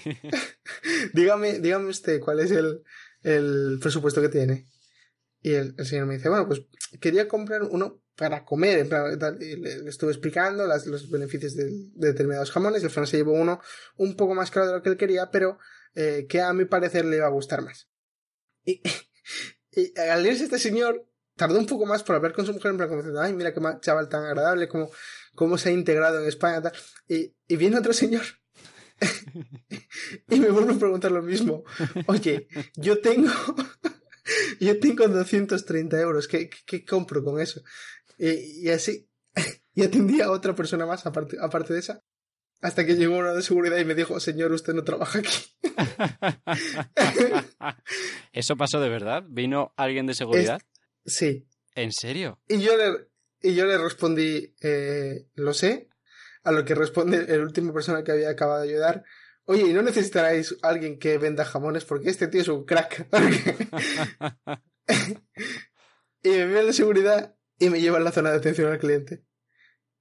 [1.13, 2.81] dígame, dígame usted cuál es el,
[3.23, 4.65] el presupuesto que tiene.
[5.41, 6.61] Y el, señor me dice, bueno, pues
[6.99, 8.87] quería comprar uno para comer.
[9.39, 12.83] y le, estuve explicando los beneficios de, determinados jamones.
[12.83, 13.59] El se llevó uno
[13.97, 15.57] un poco más caro de lo que él quería, pero
[15.95, 17.89] eh, que a mi parecer le iba a gustar más.
[18.63, 18.81] Y,
[20.11, 22.89] al leerse este señor, tardó un poco más por hablar con su mujer, en plan,
[22.89, 24.91] como ay, mira qué chaval tan agradable, cómo,
[25.33, 26.61] cómo se ha integrado en España.
[27.07, 28.23] Y, y viene otro señor
[30.29, 31.63] y me vuelve a preguntar lo mismo.
[32.07, 33.31] Oye, yo tengo,
[34.59, 37.61] yo tengo 230 euros, ¿qué, qué, compro con eso?
[38.17, 39.09] Y, y, así,
[39.73, 42.03] y atendí a otra persona más, aparte, aparte de esa,
[42.61, 45.57] hasta que llegó uno de seguridad y me dijo, señor, usted no trabaja aquí.
[48.31, 49.23] ¿Eso pasó de verdad?
[49.27, 50.61] ¿Vino alguien de seguridad?
[51.05, 51.47] Sí.
[51.73, 52.39] ¿En serio?
[52.47, 53.07] Y yo le,
[53.41, 55.89] y yo le respondí, eh, lo sé,
[56.43, 59.03] a lo que responde el último persona que había acabado de ayudar.
[59.45, 61.85] Oye, ¿y no necesitaréis alguien que venda jamones?
[61.85, 63.07] Porque este tío es un crack.
[66.23, 69.23] y me envía de seguridad y me lleva a la zona de atención al cliente.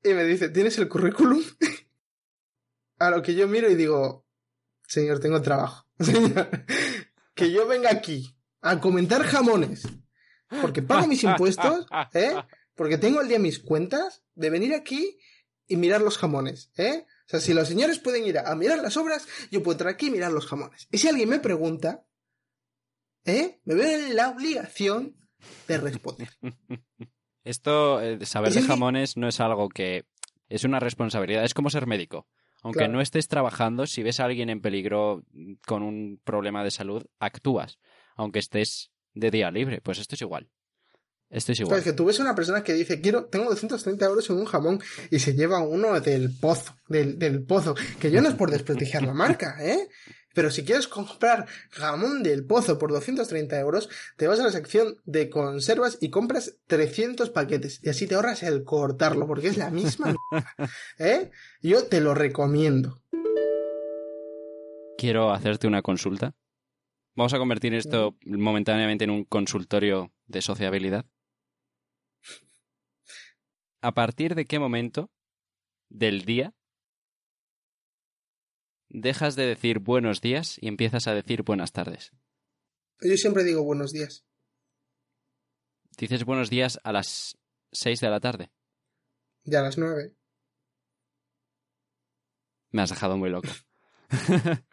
[0.03, 1.43] Y me dice, ¿tienes el currículum?
[2.99, 4.27] a lo que yo miro y digo,
[4.87, 5.87] señor, tengo trabajo.
[6.01, 6.49] Señor,
[7.35, 9.83] que yo venga aquí a comentar jamones
[10.61, 12.35] porque pago mis impuestos, ¿eh?
[12.75, 15.19] Porque tengo al día mis cuentas de venir aquí
[15.67, 17.07] y mirar los jamones, ¿eh?
[17.31, 20.09] O sea, si los señores pueden ir a, mirar las obras, yo puedo entrar aquí
[20.09, 20.89] y mirar los jamones.
[20.91, 22.05] Y si alguien me pregunta,
[23.25, 23.61] ¿eh?
[23.65, 25.17] Me veo en la obligación
[25.69, 26.31] de responder.
[27.45, 30.07] Esto, eh, saber de jamones no es algo que...
[30.49, 32.27] Es una responsabilidad, es como ser médico.
[32.65, 35.23] Aunque no estés trabajando, si ves a alguien en peligro
[35.65, 37.79] con un problema de salud, actúas.
[38.17, 39.81] Aunque estés de día libre.
[39.81, 40.51] Pues esto es igual.
[41.31, 41.79] Esto es igual.
[41.79, 44.47] Es que tú ves a una persona que dice, quiero, tengo 230 euros en un
[44.47, 48.51] jamón y se lleva uno del pozo, del, del pozo, que yo no es por
[48.51, 49.89] desprestigiar la marca, ¿eh?
[50.35, 54.97] Pero si quieres comprar jamón del pozo por 230 euros, te vas a la sección
[55.05, 57.81] de conservas y compras 300 paquetes.
[57.83, 60.15] Y así te ahorras el cortarlo, porque es la misma.
[60.99, 61.31] ¿Eh?
[61.63, 63.03] Yo te lo recomiendo.
[64.97, 66.35] Quiero hacerte una consulta.
[67.17, 71.07] Vamos a convertir esto momentáneamente en un consultorio de sociabilidad.
[73.83, 75.11] ¿A partir de qué momento
[75.89, 76.55] del día
[78.91, 82.13] dejas de decir buenos días y empiezas a decir buenas tardes?
[83.01, 84.27] Yo siempre digo buenos días.
[85.97, 87.39] Dices buenos días a las
[87.73, 88.51] seis de la tarde.
[89.45, 90.15] Ya a las nueve.
[92.71, 93.49] Me has dejado muy loco.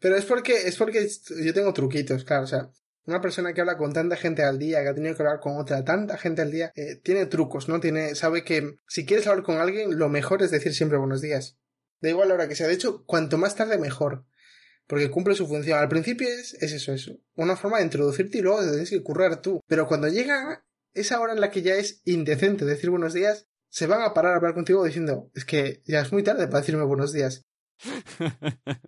[0.00, 1.08] Pero es porque, es porque
[1.44, 2.70] yo tengo truquitos, claro, o sea,
[3.04, 5.58] una persona que habla con tanta gente al día, que ha tenido que hablar con
[5.58, 7.80] otra, tanta gente al día, eh, tiene trucos, ¿no?
[7.80, 11.56] Tiene, sabe que si quieres hablar con alguien, lo mejor es decir siempre buenos días.
[12.00, 12.66] Da igual la hora que sea.
[12.66, 14.24] De hecho, cuanto más tarde, mejor.
[14.86, 15.78] Porque cumple su función.
[15.78, 17.12] Al principio es, es eso, eso.
[17.34, 19.60] Una forma de introducirte y luego te tienes que currar tú.
[19.66, 23.86] Pero cuando llega esa hora en la que ya es indecente decir buenos días, se
[23.86, 26.84] van a parar a hablar contigo diciendo, es que ya es muy tarde para decirme
[26.84, 27.46] buenos días.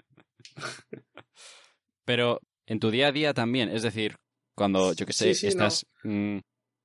[2.05, 4.17] Pero en tu día a día también, es decir,
[4.55, 6.39] cuando, yo que sé, Sí, sí, estás mm,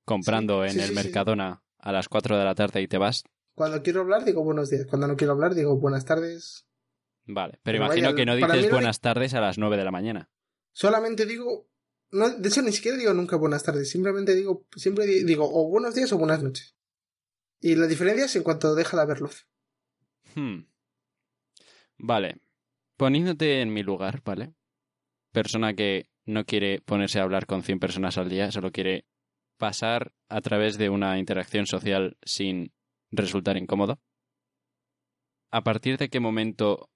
[0.04, 0.94] comprando Sí, en el.
[0.94, 4.70] Mercadona a las 4 de la tarde y te vas, Cuando quiero hablar digo buenos
[4.70, 6.66] días, cuando no quiero hablar digo buenas tardes.
[7.26, 7.52] vale.
[7.52, 10.28] Pero, Pero imagino vaya, que no dices buenas tardes a las 9 de la mañana.
[10.72, 11.68] Solamente digo,
[12.10, 15.68] no, de hecho ni siquiera digo nunca buenas tardes, simplemente digo, siempre di- digo o
[15.68, 16.74] buenos días o buenas noches.
[17.60, 19.46] Y la diferencia es en cuanto deja de haber luz.
[20.34, 20.64] Hmm.
[21.98, 22.40] Vale.
[22.96, 24.54] Poniéndote en mi lugar, ¿vale?
[25.32, 29.04] Persona que no quiere ponerse a hablar con 100 personas al día, solo quiere
[29.58, 32.72] pasar a través de una interacción social sin
[33.10, 34.00] resultar incómodo.
[35.50, 36.90] ¿A partir de qué momento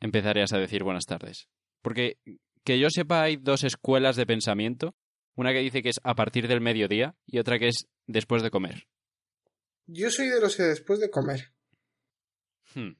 [0.00, 1.48] empezarías a decir buenas tardes?
[1.82, 2.18] Porque
[2.64, 4.94] que yo sepa hay dos escuelas de pensamiento.
[5.34, 8.50] Una que dice que es a partir del mediodía y otra que es después de
[8.50, 8.86] comer.
[9.86, 11.52] Yo soy de los que después de comer.
[12.74, 12.96] Hmm.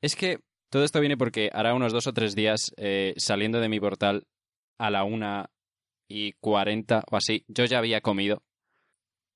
[0.00, 3.68] Es que todo esto viene porque hará unos dos o tres días eh, saliendo de
[3.68, 4.26] mi portal
[4.78, 5.50] a la una
[6.08, 8.42] y cuarenta o así, yo ya había comido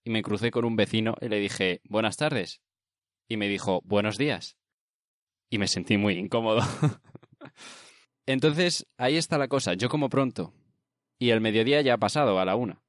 [0.05, 2.61] y me crucé con un vecino y le dije buenas tardes
[3.29, 4.57] y me dijo buenos días
[5.51, 6.61] y me sentí muy incómodo.
[8.27, 10.55] Entonces ahí está la cosa, yo como pronto
[11.19, 12.83] y el mediodía ya ha pasado a la una.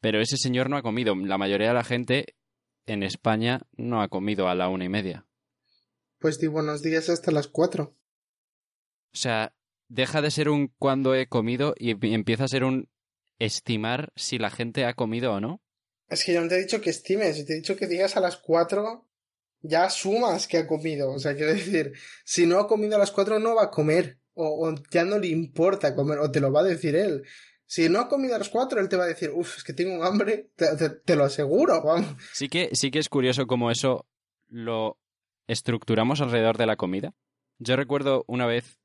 [0.00, 2.36] Pero ese señor no ha comido, la mayoría de la gente
[2.86, 5.27] en España no ha comido a la una y media.
[6.18, 7.94] Pues di buenos días hasta las cuatro.
[9.12, 9.54] O sea,
[9.88, 12.88] deja de ser un cuando he comido y em- empieza a ser un
[13.38, 15.62] estimar si la gente ha comido o no.
[16.08, 18.20] Es que yo no te he dicho que estimes, te he dicho que digas a
[18.20, 19.06] las cuatro,
[19.60, 21.12] ya asumas que ha comido.
[21.12, 21.92] O sea, quiero decir,
[22.24, 24.18] si no ha comido a las cuatro no va a comer.
[24.40, 27.24] O, o ya no le importa comer, o te lo va a decir él.
[27.66, 29.72] Si no ha comido a las cuatro, él te va a decir, uff, es que
[29.72, 32.14] tengo un hambre, te, te- te lo aseguro, vamos.
[32.32, 34.06] Sí que, sí que es curioso cómo eso
[34.46, 34.96] lo
[35.48, 37.12] estructuramos alrededor de la comida.
[37.58, 38.78] Yo recuerdo una vez,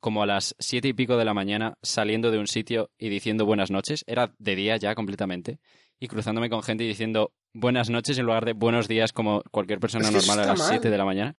[0.00, 3.44] como a las siete y pico de la mañana, saliendo de un sitio y diciendo
[3.44, 5.58] buenas noches, era de día ya completamente,
[5.98, 9.80] y cruzándome con gente y diciendo buenas noches en lugar de buenos días como cualquier
[9.80, 10.68] persona Es que eso normal a las mal.
[10.68, 11.36] siete de la mañana.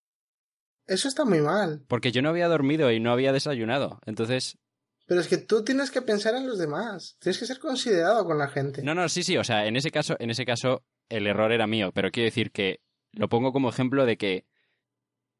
[0.86, 1.84] Eso está muy mal.
[1.86, 4.00] Porque yo no había dormido y no había desayunado.
[4.06, 4.58] Entonces,
[5.06, 7.16] Pero es que tú tienes que pensar en los demás.
[7.20, 8.82] Tienes que ser considerado con la gente.
[8.82, 11.66] No, no, sí, sí, o sea, en ese caso, en ese caso el error era
[11.66, 12.80] mío, pero quiero decir que
[13.18, 14.46] lo pongo como ejemplo de que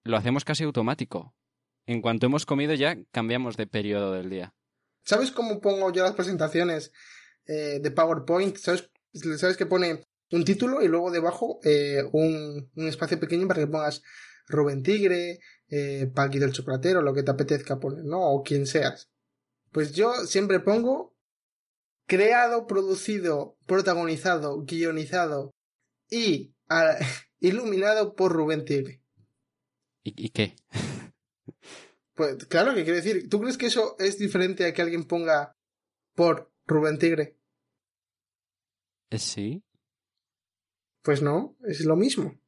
[0.02, 1.34] lo hacemos casi automático.
[1.86, 4.52] En cuanto hemos comido ya cambiamos de periodo del día.
[5.04, 6.92] ¿Sabes cómo pongo yo las presentaciones
[7.46, 8.56] eh, de PowerPoint?
[8.56, 8.90] ¿Sabes,
[9.36, 14.02] ¿Sabes que pone un título y luego debajo eh, un, espacio pequeño para que pongas
[14.48, 15.38] Rubén Tigre,
[15.68, 18.20] eh, Paqui del Chocolatero, lo que te apetezca poner, ¿no?
[18.20, 19.08] O quien seas.
[19.70, 21.14] Pues yo siempre pongo
[22.06, 25.52] creado, producido, protagonizado, guionizado
[26.10, 26.96] y ah,
[27.40, 29.02] iluminado por Rubén Tigre.
[30.04, 30.54] ¿Y, y qué?
[32.14, 35.56] Pues claro que quiero decir, ¿tú crees que eso es diferente a que alguien ponga
[36.14, 37.36] por Rubén Tigre?
[39.16, 39.62] Sí.
[41.02, 42.38] Pues no, es lo mismo.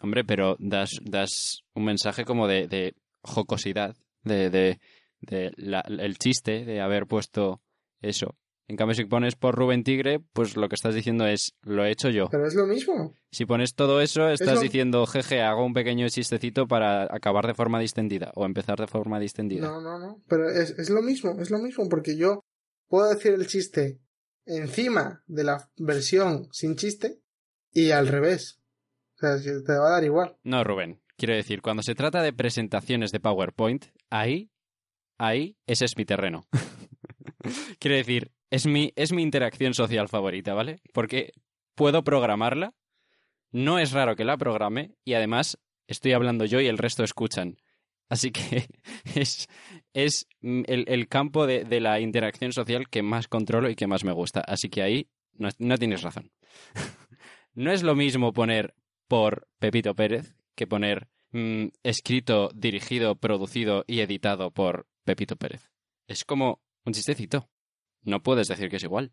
[0.00, 4.80] Hombre, pero das, das un mensaje como de, de jocosidad, de, de,
[5.20, 7.62] de la- el chiste de haber puesto
[8.02, 8.36] eso.
[8.68, 11.90] En cambio, si pones por Rubén Tigre, pues lo que estás diciendo es, lo he
[11.92, 12.28] hecho yo.
[12.30, 13.14] Pero es lo mismo.
[13.30, 17.54] Si pones todo eso, estás lo- diciendo, jeje, hago un pequeño chistecito para acabar de
[17.54, 19.68] forma distendida o empezar de forma distendida.
[19.68, 20.22] No, no, no.
[20.28, 22.40] Pero es, es lo mismo, es lo mismo, porque yo
[22.88, 24.00] puedo decir el chiste
[24.46, 27.20] encima de la versión sin chiste
[27.72, 28.60] y al revés.
[29.14, 30.36] O sea, te va a dar igual.
[30.42, 31.00] No, Rubén.
[31.16, 34.50] Quiero decir, cuando se trata de presentaciones de PowerPoint, ahí,
[35.18, 36.46] ahí, ese es mi terreno.
[37.78, 40.80] Quiero decir, es mi, es mi interacción social favorita, ¿vale?
[40.92, 41.32] Porque
[41.74, 42.74] puedo programarla,
[43.50, 47.56] no es raro que la programe y además estoy hablando yo y el resto escuchan.
[48.08, 48.68] Así que
[49.14, 49.48] es,
[49.92, 54.04] es el, el campo de, de la interacción social que más controlo y que más
[54.04, 54.40] me gusta.
[54.40, 56.30] Así que ahí no, no tienes razón.
[57.54, 58.74] no es lo mismo poner
[59.08, 65.70] por Pepito Pérez que poner mm, escrito, dirigido, producido y editado por Pepito Pérez.
[66.08, 67.48] Es como un chistecito.
[68.06, 69.12] No puedes decir que es igual.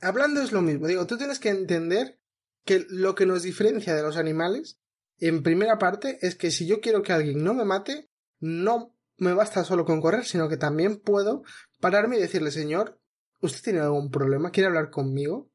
[0.00, 0.86] Hablando es lo mismo.
[0.86, 2.20] Digo, tú tienes que entender
[2.64, 4.78] que lo que nos diferencia de los animales,
[5.18, 9.32] en primera parte, es que si yo quiero que alguien no me mate, no me
[9.32, 11.42] basta solo con correr, sino que también puedo
[11.80, 13.00] pararme y decirle, señor,
[13.40, 14.50] ¿usted tiene algún problema?
[14.50, 15.50] ¿Quiere hablar conmigo?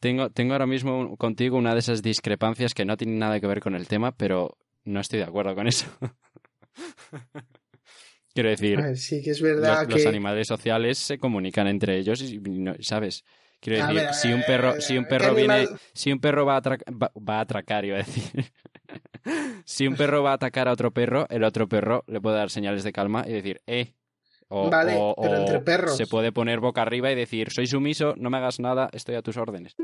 [0.00, 3.60] Tengo, tengo ahora mismo contigo una de esas discrepancias que no tienen nada que ver
[3.60, 5.86] con el tema, pero no estoy de acuerdo con eso.
[8.34, 10.08] Quiero decir, A ver, sí que es los, verdad los que...
[10.08, 12.40] animales sociales se comunican entre ellos y,
[12.80, 13.24] ¿sabes?
[13.60, 16.44] Quiero decir, ver, si un perro, si un ¿qué perro viene, animal- si un perro
[16.44, 18.52] va a, va, va a atracar, iba a decir.
[19.64, 22.50] si un perro va a atacar a otro perro, el otro perro le puede dar
[22.50, 23.94] señales de calma y decir, eh.
[24.48, 25.96] O, Vale, o- pero o entre perros.
[25.96, 29.22] se puede poner boca arriba y decir, soy sumiso, no me hagas nada, estoy a
[29.22, 29.74] tus órdenes.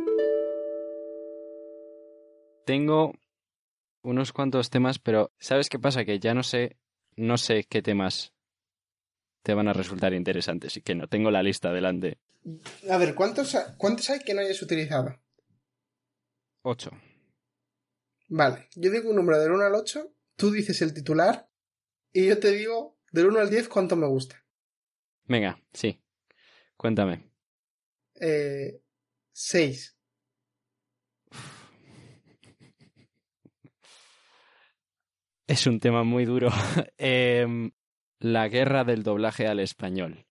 [2.66, 3.14] Tengo
[4.02, 6.04] unos cuantos temas, pero ¿sabes qué pasa?
[6.04, 6.76] Que ya no sé,
[7.16, 8.34] no sé qué temas
[9.42, 12.18] te van a resultar interesantes y que no tengo la lista delante.
[12.90, 15.20] A ver, ¿cuántos, ¿cuántos hay que no hayas utilizado?
[16.62, 16.90] Ocho.
[18.28, 21.48] Vale, yo digo un número del 1 al 8, tú dices el titular
[22.12, 24.44] y yo te digo del 1 al 10 cuánto me gusta.
[25.24, 26.02] Venga, sí.
[26.76, 27.30] Cuéntame.
[28.20, 28.80] Eh,
[29.32, 29.96] 6.
[35.46, 36.48] Es un tema muy duro.
[36.96, 37.72] Em,
[38.20, 40.26] la guerra del doblaje al español.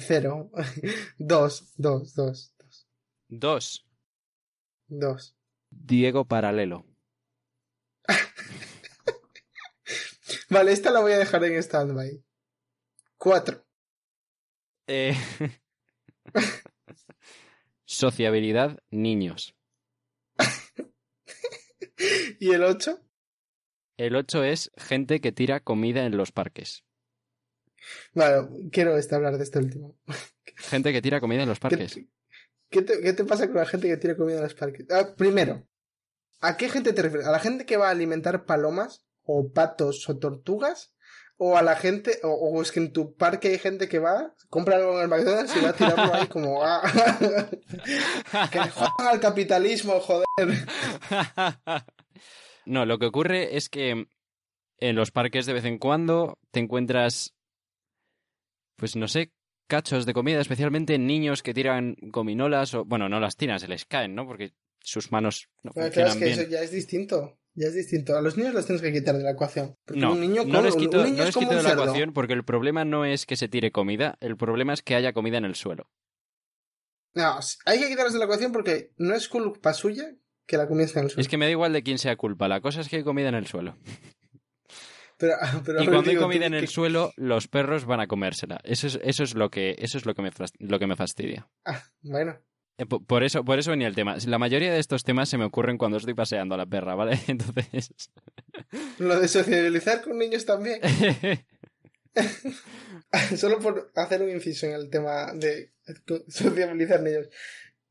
[0.00, 0.50] 0.
[1.18, 2.88] 2, 2, 2, 2.
[3.28, 3.86] Dos.
[4.88, 5.36] 2.
[5.70, 6.84] Diego Paralelo.
[10.50, 12.22] Vale, esta la voy a dejar en standby.
[13.16, 13.64] 4.
[14.88, 15.16] Eh,
[17.84, 19.54] Sociabilidad niños.
[22.40, 23.00] ¿Y el 8?
[24.02, 26.82] El 8 es gente que tira comida en los parques.
[28.14, 29.96] Vale, quiero este, hablar de este último.
[30.56, 32.00] Gente que tira comida en los ¿Qué, parques.
[32.68, 34.86] qué te, qué te pasa con la gente que tira comida en los parques?
[34.90, 35.68] Ah, primero,
[36.40, 37.28] ¿a qué gente te refieres?
[37.28, 40.96] ¿A la gente que va a alimentar palomas o patos o tortugas?
[41.36, 44.34] ¿O a la gente, o, o es que en tu parque hay gente que va,
[44.48, 46.60] compra algo en el McDonald's y va a tirarlo ahí como...
[46.64, 46.82] ah,
[48.50, 50.26] que jodan al capitalismo, joder.
[52.66, 54.06] no, lo que ocurre es que
[54.78, 57.34] en los parques de vez en cuando te encuentras,
[58.76, 59.32] pues no sé,
[59.68, 63.84] cachos de comida, especialmente niños que tiran gominolas o, bueno, no las tiran, se les
[63.84, 64.26] caen, ¿no?
[64.26, 66.38] Porque sus manos no claro, funcionan es que bien.
[66.40, 67.38] eso ya es distinto.
[67.54, 68.16] Ya es distinto.
[68.16, 69.76] A los niños los tienes que quitar de la ecuación.
[69.84, 71.68] Porque No, un niño, no les quito, un niño no es les quito de la
[71.68, 71.82] cerdo.
[71.84, 75.12] ecuación porque el problema no es que se tire comida, el problema es que haya
[75.12, 75.90] comida en el suelo.
[77.14, 80.14] No, hay que quitarlos de la ecuación porque no es culpa suya
[80.46, 81.20] que la comida en el suelo.
[81.20, 83.28] Es que me da igual de quién sea culpa, la cosa es que hay comida
[83.28, 83.76] en el suelo.
[85.18, 88.60] Pero, pero Y cuando hay comida en el que- suelo, los perros van a comérsela.
[88.64, 91.48] Eso es, eso es lo que, eso es lo que me, lo que me fastidia.
[91.64, 92.38] Ah, bueno.
[92.78, 94.16] Eh, po- Por eso, por eso venía el tema.
[94.26, 97.20] La mayoría de estos temas se me ocurren cuando estoy paseando a la perra, ¿vale?
[97.28, 97.90] Entonces.
[98.98, 100.80] Lo de sociabilizar con niños también.
[103.36, 105.72] Solo por hacer un inciso en el tema de
[106.28, 107.28] sociabilizar niños.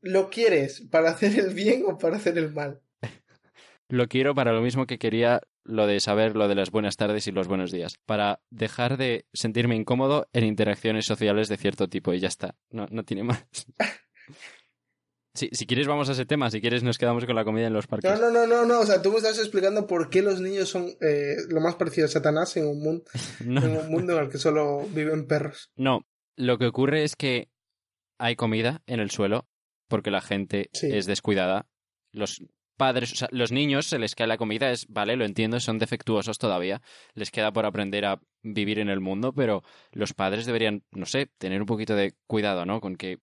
[0.02, 2.82] ¿Lo quieres para hacer el bien o para hacer el mal?
[3.88, 7.28] lo quiero para lo mismo que quería lo de saber lo de las buenas tardes
[7.28, 7.98] y los buenos días.
[8.04, 12.56] Para dejar de sentirme incómodo en interacciones sociales de cierto tipo y ya está.
[12.70, 13.46] No, no tiene más.
[15.34, 17.72] Sí, si quieres vamos a ese tema, si quieres nos quedamos con la comida en
[17.72, 18.10] los parques.
[18.10, 18.80] No, no, no, no, no.
[18.80, 22.04] O sea, tú me estás explicando por qué los niños son eh, lo más parecido
[22.04, 23.04] a Satanás en un, mundo,
[23.46, 25.70] No, en un mundo en el que solo viven perros.
[25.74, 27.48] No, lo que ocurre es que
[28.18, 29.46] hay comida en el suelo
[29.92, 30.88] porque la gente Sí.
[30.90, 31.66] es descuidada.
[32.12, 32.42] Los
[32.78, 35.78] padres, o sea, los niños se les cae la comida, es vale, lo entiendo, son
[35.78, 36.80] defectuosos todavía,
[37.14, 41.26] les queda por aprender a vivir en el mundo, pero los padres deberían, no sé,
[41.38, 42.80] tener un poquito de cuidado, ¿no?
[42.80, 43.18] Con que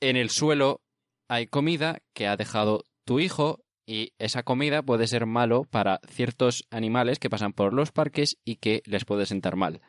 [0.00, 0.82] en el suelo
[1.28, 6.64] hay comida que ha dejado tu hijo y esa comida puede ser malo para ciertos
[6.70, 9.80] animales que pasan por los parques y que les puede sentar mal.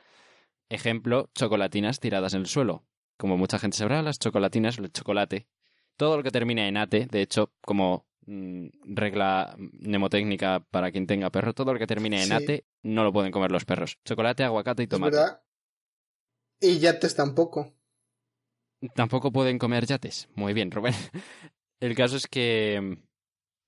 [0.69, 2.85] Ejemplo, chocolatinas tiradas en el suelo.
[3.17, 5.45] Como mucha gente sabrá, las chocolatinas, el chocolate,
[5.97, 11.29] todo lo que termine en ate, de hecho, como mm, regla mnemotécnica para quien tenga
[11.29, 12.33] perro, todo lo que termine en Sí.
[12.33, 13.97] ate no lo pueden comer los perros.
[14.05, 15.15] Chocolate, aguacate y ¿Es tomate.
[15.17, 15.41] verdad?
[16.61, 17.73] Y yates tampoco.
[18.95, 20.27] Tampoco pueden comer yates.
[20.35, 20.93] Muy bien, Rubén.
[21.79, 22.93] El caso es que mm,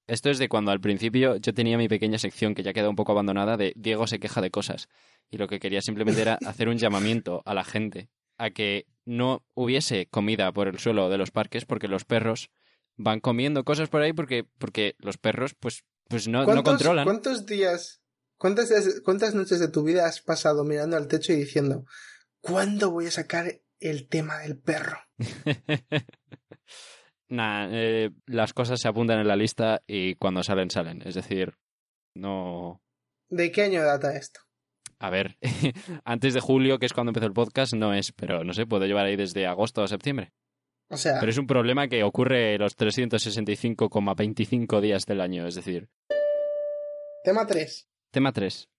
[0.08, 2.96] esto es de cuando al principio yo tenía mi pequeña sección que ya queda un
[2.96, 4.88] poco abandonada de Diego se queja de cosas.
[5.30, 9.46] Y lo que quería simplemente era hacer un llamamiento a la gente a que no
[9.54, 12.50] hubiese comida por el suelo de los parques porque los perros
[12.98, 17.06] van comiendo cosas por ahí porque, porque los perros pues, pues no, no ¿Cuántos, controlan.
[17.06, 18.02] ¿Cuántos días,
[18.38, 21.86] cuántas, cuántas noches de tu vida has pasado mirando al techo y diciendo,
[22.42, 24.98] ¿cuándo voy a sacar el tema del perro?
[27.28, 31.02] Nah, eh, las cosas se apuntan en la lista y cuando salen, salen.
[31.02, 31.58] Es decir,
[32.14, 32.84] no...
[33.30, 34.42] ¿De qué año data esto?
[35.00, 35.38] A ver,
[36.06, 38.86] antes de julio, que es cuando empezó el podcast, no es, pero no sé, puedo
[38.86, 40.32] llevar ahí desde agosto a septiembre.
[40.90, 45.90] O sea, Pero es un problema que ocurre los 365,25 días del año, es decir.
[47.24, 47.88] tema 3.
[48.12, 48.70] Tema 3.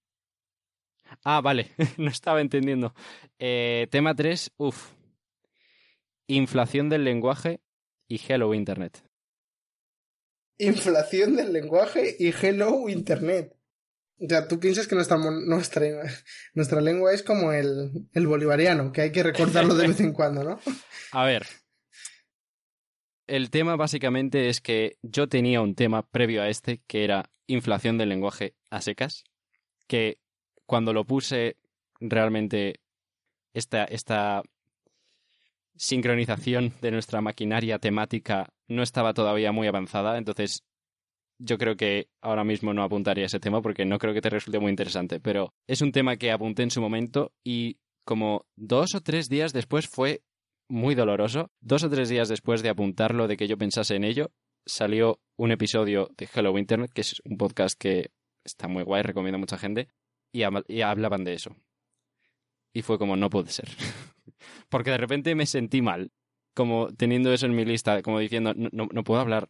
[1.24, 2.94] Ah, vale, no estaba entendiendo.
[3.38, 4.92] Eh, tema 3, uff.
[6.28, 7.60] Inflación del lenguaje
[8.08, 9.02] y Hello Internet.
[10.58, 13.55] Inflación del lenguaje y Hello Internet.
[14.18, 15.86] O sea, tú piensas que nuestra, nuestra,
[16.54, 20.44] nuestra lengua es como el, el bolivariano, que hay que recordarlo de vez en cuando,
[20.44, 20.58] ¿no?
[21.12, 21.46] A ver.
[23.26, 27.98] El tema básicamente es que yo tenía un tema previo a este que era inflación
[27.98, 29.24] del lenguaje a secas,
[29.88, 30.18] que
[30.64, 31.56] cuando lo puse
[32.00, 32.80] realmente
[33.52, 34.42] esta, esta
[35.76, 40.62] sincronización de nuestra maquinaria temática no estaba todavía muy avanzada, entonces
[41.38, 44.58] yo creo que ahora mismo no apuntaría ese tema porque no creo que te resulte
[44.58, 49.00] muy interesante, pero es un tema que apunté en su momento y como dos o
[49.00, 50.22] tres días después fue
[50.68, 51.50] muy doloroso.
[51.60, 54.30] Dos o tres días después de apuntarlo, de que yo pensase en ello,
[54.64, 58.10] salió un episodio de Hello Internet, que es un podcast que
[58.44, 59.88] está muy guay, recomiendo a mucha gente,
[60.32, 61.56] y, hablaban de eso.
[62.72, 63.68] Y fue como, no puede ser.
[64.68, 66.12] Porque de repente me sentí mal,
[66.54, 69.48] como teniendo eso en mi lista, como diciendo, no, no puedo hablar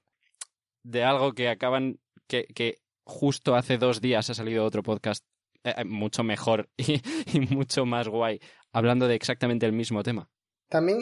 [0.86, 5.24] de algo que acaban, que, que justo hace dos días ha salido otro podcast
[5.64, 8.40] eh, eh, mucho mejor y, mucho más guay,
[8.72, 10.30] hablando de exactamente el mismo tema.
[10.68, 10.98] También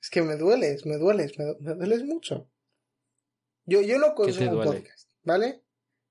[0.00, 2.50] es que me dueles, me dueles, me, dueles mucho.
[3.64, 5.62] Yo, yo no consumo podcast, ¿vale?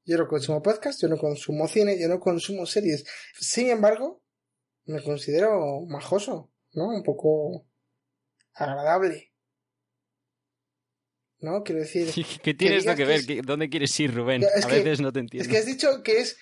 [0.05, 3.05] Yo no consumo podcast, yo no consumo cine, yo no consumo series.
[3.33, 4.23] Sin embargo,
[4.85, 6.87] me considero majoso, ¿no?
[6.87, 7.67] Un poco
[8.53, 9.28] agradable.
[11.41, 11.63] ¿No?
[11.63, 12.09] Quiero decir...
[12.43, 13.21] ¿Qué tiene esto que, ver?
[13.43, 14.43] ¿Dónde quieres ir, Rubén?
[14.43, 15.43] a veces no te entiendo.
[15.43, 16.37] Es que has dicho que es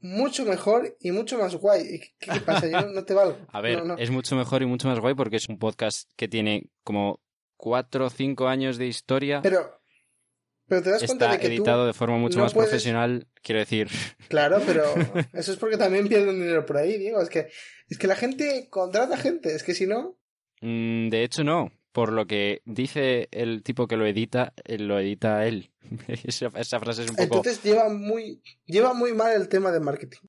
[0.00, 2.00] mucho mejor y mucho más guay.
[2.18, 2.68] ¿Qué, pasa?
[2.68, 3.38] Yo no te valgo.
[3.48, 6.70] A ver, es mucho mejor y mucho más guay porque es un podcast que tiene
[6.82, 7.20] como
[7.56, 9.40] cuatro o cinco años de historia.
[9.42, 9.78] Pero...
[10.66, 13.88] Pero te das cuenta de que editado de forma mucho más profesional, quiero decir.
[14.28, 14.84] Claro, pero
[15.32, 17.20] eso es porque también pierden dinero por ahí, Diego.
[17.20, 17.48] Es que,
[17.88, 20.16] es que la gente contrata gente, es que si no.
[20.60, 25.46] Mm, de hecho, no por lo que dice el tipo que lo edita, lo edita
[25.46, 25.70] él.
[26.08, 27.36] esa, frase es un poco...
[27.36, 30.20] Entonces lleva muy, lleva muy mal el tema de marketing.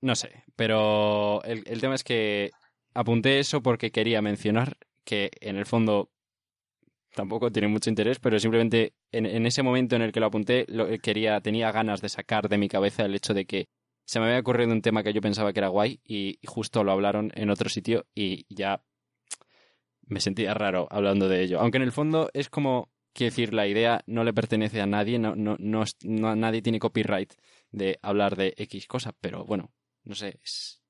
[0.00, 2.50] no sé, pero el, tema es que
[2.94, 6.10] apunté eso porque quería mencionar que en el fondo
[7.14, 10.86] tampoco tiene mucho interés, pero simplemente en, ese momento en el que lo apunté, lo,
[10.98, 13.68] quería, tenía ganas de sacar de mi cabeza el hecho de que
[14.04, 16.92] se me había ocurrido un tema que yo pensaba que era guay y justo lo
[16.92, 18.82] hablaron en otro sitio y ya
[20.08, 21.60] me sentía raro hablando de ello.
[21.60, 25.18] Aunque en el fondo es como, quiero decir, la idea no le pertenece a nadie,
[25.18, 27.34] no, no, no, nadie tiene copyright
[27.70, 29.72] de hablar de X cosa, pero bueno,
[30.04, 30.82] no sé, es,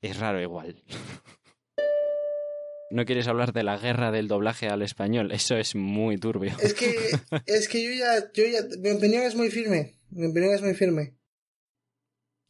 [0.00, 0.82] es raro igual.
[2.90, 6.56] no quieres hablar de la guerra del doblaje al español, eso es muy turbio.
[6.60, 6.94] Es que,
[7.46, 10.74] es que yo ya, yo ya, mi opinión es muy firme, mi opinión es muy
[10.74, 11.16] firme.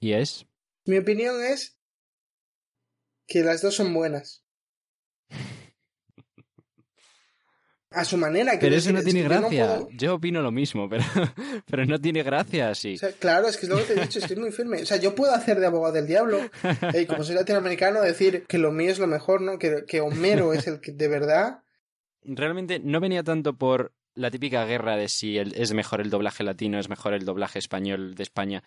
[0.01, 0.47] ¿Y es?
[0.85, 1.79] Mi opinión es
[3.27, 4.44] que las dos son buenas.
[7.95, 8.53] A su manera.
[8.61, 9.81] Pero eso no tiene gracia.
[9.93, 11.05] Yo opino lo mismo, pero,
[11.67, 12.97] pero no tiene gracia así.
[13.19, 14.83] claro, es que es lo que te he dicho, estoy muy firme.
[14.83, 16.39] O sea, yo puedo hacer de abogado del diablo
[16.93, 19.59] y como soy latinoamericano decir que lo mío es lo mejor, ¿no?
[19.59, 21.61] Que, que Homero es el que de verdad.
[22.23, 26.79] Realmente no venía tanto por la típica guerra de si es mejor el doblaje latino,
[26.79, 28.63] es mejor el doblaje español de España.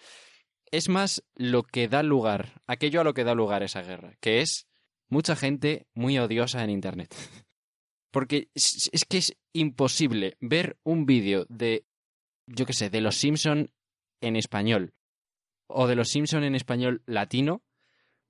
[0.72, 4.42] Es más lo que da lugar, aquello a lo que da lugar esa guerra, que
[4.42, 4.68] es
[5.08, 7.16] mucha gente muy odiosa en Internet.
[8.18, 11.86] Porque es, que es imposible ver un vídeo de,
[12.48, 13.70] yo qué sé, de los Simpson
[14.22, 14.96] en español
[15.68, 17.62] o de los Simpson en español latino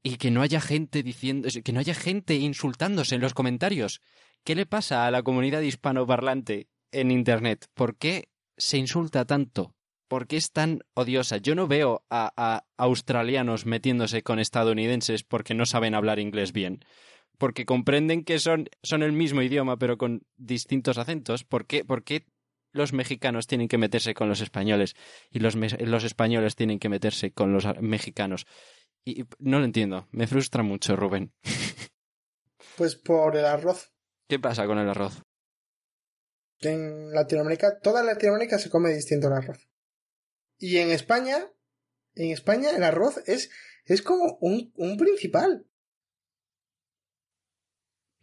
[0.03, 4.01] y que no haya gente diciendo, que no haya gente insultándose en los comentarios.
[4.43, 7.67] ¿Qué le pasa a la comunidad hispanoparlante en Internet?
[7.73, 8.27] ¿Por qué
[8.57, 9.73] se insulta tanto?
[10.09, 11.37] ¿Por qué es tan odiosa?
[11.37, 16.83] Yo no veo a, a australianos metiéndose con estadounidenses porque no saben hablar inglés bien
[17.37, 21.43] porque comprenden que son, son el mismo idioma pero con distintos acentos.
[21.43, 22.25] ¿Por qué, ¿Por qué
[22.71, 24.95] los mexicanos tienen que meterse con los españoles
[25.31, 28.45] y los, los españoles tienen que meterse con los mexicanos?
[29.05, 30.07] Y no lo entiendo.
[30.11, 31.33] Me frustra mucho, Rubén.
[32.77, 33.91] Pues por el arroz.
[34.27, 35.23] ¿Qué pasa con el arroz?
[36.59, 39.67] En Latinoamérica, toda Latinoamérica se come distinto el arroz.
[40.59, 41.51] Y en España,
[42.13, 43.49] en España el arroz es,
[43.85, 45.65] es como un, un principal.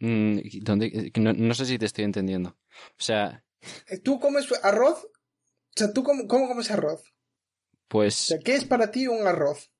[0.05, 1.11] Mm, ¿dónde?
[1.15, 2.49] No, sé si te estoy entendiendo.
[2.49, 3.43] O sea.
[3.87, 5.03] Eh, ¿Tú comes arroz?
[5.03, 7.15] O sea, ¿tú cómo, comes arroz?
[7.87, 8.37] Pues.
[8.45, 9.71] ¿qué es para ti un arroz?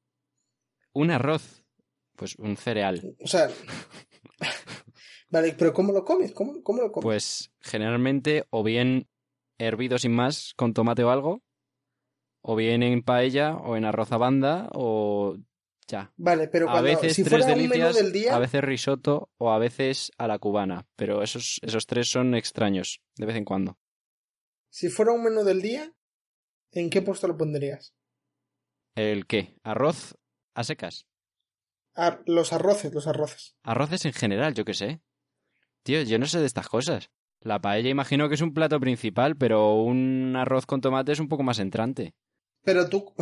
[0.93, 1.63] Un arroz.
[2.15, 3.15] Pues un cereal.
[3.19, 3.49] O sea.
[5.30, 6.32] vale, pero ¿cómo lo comes?
[6.32, 7.03] ¿Cómo, ¿Cómo lo comes?
[7.03, 9.07] Pues generalmente o bien
[9.59, 11.43] hervido sin más con tomate o algo,
[12.41, 15.38] o bien en paella, o en arroz a banda, o
[15.88, 16.12] ya.
[16.18, 18.62] Vale, pero A cuando, veces si tres fuera un menú delicias, del día, a veces
[18.64, 20.88] risotto o a veces a la cubana.
[20.96, 23.78] Pero esos, esos tres son extraños, de vez en cuando.
[24.70, 25.94] si fuera un menú del día,
[26.72, 27.94] ¿en qué puesto lo pondrías?
[28.96, 29.58] ¿El qué?
[29.64, 30.18] ¿Arroz
[30.54, 31.06] a secas?
[31.96, 33.56] Ar- los arroces, los arroces.
[33.64, 35.02] Arroces en general, yo qué sé.
[35.84, 37.10] Tío, yo no sé de estas cosas.
[37.42, 41.28] La paella imagino que es un plato principal, pero un arroz con tomate es un
[41.30, 42.16] poco más entrante.
[42.64, 43.14] Pero tú,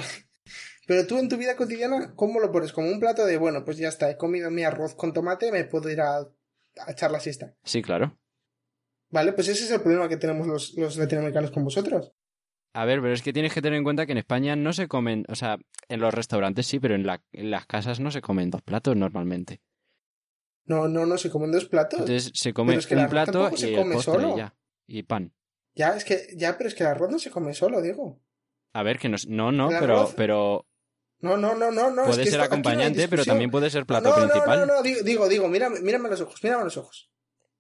[0.87, 2.73] pero tú en tu vida cotidiana, ¿cómo lo pones?
[2.73, 5.63] Como un plato de, bueno, pues ya está, he comido mi arroz con tomate, me
[5.65, 7.55] puedo ir a, a echar la siesta.
[7.63, 8.17] Sí, claro.
[9.09, 12.11] Vale, pues ese es el problema que tenemos los, los latinoamericanos con vosotros.
[12.73, 14.87] A ver, pero es que tienes que tener en cuenta que en España no se
[14.87, 18.21] comen, o sea, en los restaurantes sí, pero en, la- en las casas no se
[18.21, 19.61] comen dos platos normalmente.
[20.65, 21.99] No, no, no, se comen dos platos.
[21.99, 24.33] Entonces se come es que un plato y se el come postre solo.
[24.33, 24.55] y ya.
[24.87, 25.33] Y pan.
[25.75, 28.19] Ya, es que, ya, pero es que el arroz no se come solo, digo.
[28.73, 30.65] A ver, que no, no, no, pero, pero
[31.19, 32.01] No, no, no, no, no.
[32.03, 34.59] es puede que ser esto- no acompañante, pero también puede ser plato no, principal.
[34.61, 37.09] No, no, no, digo, digo, digo, mírame, mírame los ojos, mírame los ojos.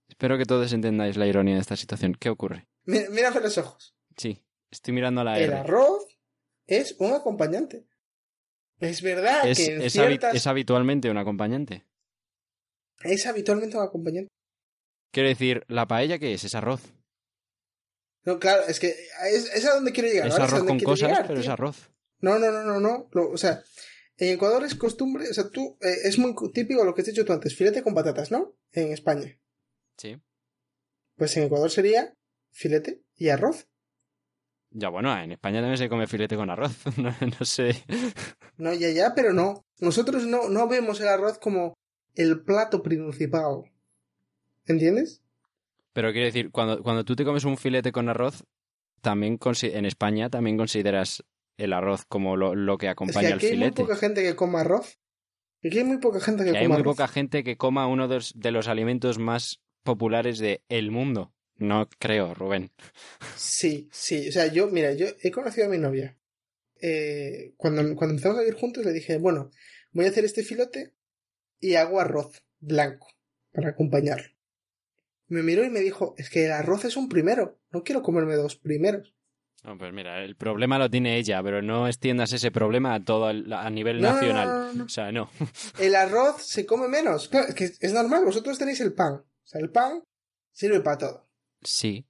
[0.07, 2.15] Espero que todos entendáis la ironía de esta situación.
[2.19, 2.67] ¿Qué ocurre?
[2.85, 3.95] Mí- Mírame los ojos.
[4.17, 5.57] Sí, estoy mirando a la El R.
[5.59, 6.05] arroz
[6.67, 7.87] es un acompañante.
[8.79, 10.35] Es verdad Es, que en es, habi- ciertas...
[10.35, 11.85] es habitualmente un acompañante.
[13.03, 14.29] es habitualmente un acompañante.
[15.11, 16.43] Quiero decir, ¿la paella qué es?
[16.43, 16.81] Es arroz.
[18.25, 18.89] No, claro, es que
[19.31, 20.27] es, es a donde quiero llegar.
[20.27, 21.89] Es arroz donde con cosas, llegar, pero es arroz.
[22.19, 23.09] No, no, no, no, no.
[23.11, 23.61] Lo- o sea,
[24.17, 27.25] en Ecuador es costumbre, o sea, tú, eh, es muy típico lo que has dicho
[27.25, 28.55] tú antes, filete con patatas, ¿no?
[28.71, 29.37] En España.
[29.97, 30.21] Sí.
[31.17, 32.13] Pues en Ecuador sería
[32.51, 33.67] filete y arroz.
[34.71, 36.71] Ya bueno, en España también se come filete con arroz.
[36.97, 37.83] No, no sé.
[38.57, 39.65] No, ya, ya, pero no.
[39.79, 41.73] Nosotros no, no vemos el arroz como
[42.15, 43.65] el plato principal.
[44.65, 45.21] ¿Entiendes?
[45.93, 48.43] Pero quiero decir, cuando, cuando tú te comes un filete con arroz,
[49.01, 51.23] también en España también consideras
[51.57, 53.81] el arroz como lo, lo que Es acompaña que al aquí hay muy filete.
[53.83, 54.99] poca gente que coma arroz.
[55.63, 56.95] Aquí hay muy poca gente que Que hay coma muy arroz.
[56.95, 61.33] poca gente que coma uno de los, de los alimentos más populares de el mundo.
[61.57, 62.71] No creo, Rubén.
[63.35, 64.27] Sí, sí.
[64.29, 66.17] O sea, yo, mira, yo he conocido a mi novia.
[66.81, 69.51] Eh, cuando, cuando empezamos a vivir juntos le dije, bueno,
[69.91, 70.93] voy a hacer este filote
[71.59, 73.07] y hago arroz blanco
[73.53, 74.32] para acompañarlo.
[75.27, 78.35] Me miró y me dijo, es que el arroz es un primero, no quiero comerme
[78.35, 79.13] dos primeros.
[79.63, 83.29] No, pues mira, el problema lo tiene ella, pero no extiendas ese problema a todo
[83.29, 84.47] el- a nivel No, nacional.
[84.47, 84.83] no, no, no.
[84.85, 85.29] O sea, no.
[85.79, 87.29] El arroz se come menos.
[87.29, 89.13] Claro, es que es normal, vosotros tenéis el pan.
[89.13, 90.03] O sea, el pan
[90.51, 91.29] sirve para todo.
[91.61, 92.05] Sí,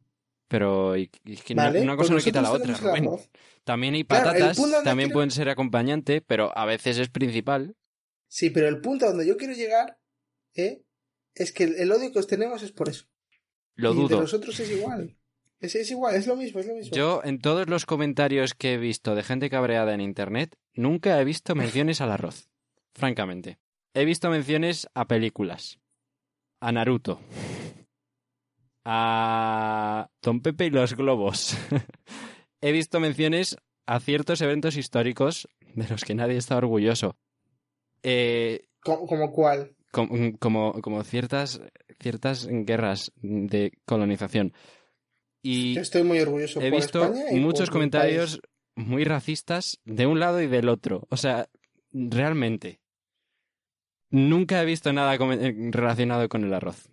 [0.47, 1.09] pero es
[1.45, 3.07] que una Pues cosa no quita la otra, Rubén.
[3.63, 7.75] También hay patatas, también quiero- pueden ser acompañante, pero a veces es principal.
[8.27, 9.99] Sí, pero el punto a donde yo quiero llegar
[10.55, 10.81] ¿eh?
[11.35, 13.05] Es que el, el odio que os tenemos es por eso.
[13.75, 14.21] Lo y de dudo.
[14.21, 15.17] los otros es igual.
[15.59, 16.95] Es, es igual, es lo mismo, es lo mismo.
[16.95, 21.23] Yo, en todos los comentarios que he visto de gente cabreada en internet, nunca he
[21.23, 22.49] visto menciones al arroz.
[22.93, 23.59] Francamente.
[23.93, 25.79] He visto menciones a películas.
[26.59, 27.19] A Naruto.
[28.85, 31.55] A Don Pepe y los globos.
[32.61, 37.17] he visto menciones a ciertos eventos históricos de los que nadie está orgulloso.
[38.01, 39.75] Eh, ¿Como, como cuál?
[39.93, 41.61] Com- como, como ciertas,
[42.01, 44.51] ciertas guerras de colonización.
[45.41, 48.39] Y Yo estoy muy orgulloso he por visto España y muchos por comentarios
[48.75, 48.87] país.
[48.87, 51.07] muy racistas de un lado y del otro.
[51.09, 51.47] O sea,
[51.91, 52.81] realmente.
[54.09, 56.89] Nunca he visto nada eh, relacionado con el arroz.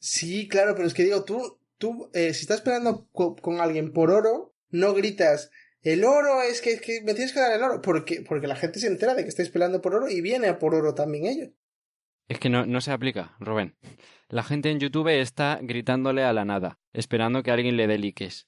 [0.00, 3.92] Sí, claro, pero es que digo, tú, tú eh, si estás peleando co- con alguien
[3.92, 5.50] por oro, no gritas,
[5.82, 8.80] el oro es que, que me tienes que dar el oro, porque, porque la gente
[8.80, 11.50] se entera de que estáis peleando por oro y viene a por oro también ellos.
[12.28, 13.76] Es que no, no se aplica, Rubén.
[14.28, 18.46] La gente en YouTube está gritándole a la nada, esperando que alguien le dé likes.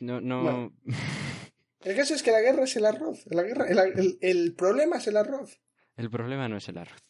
[0.00, 0.72] No, no.
[1.80, 3.26] El caso es que la guerra es el arroz.
[3.26, 5.60] La guerra, el, el- el problema es el arroz.
[5.96, 7.02] El problema no es el arroz.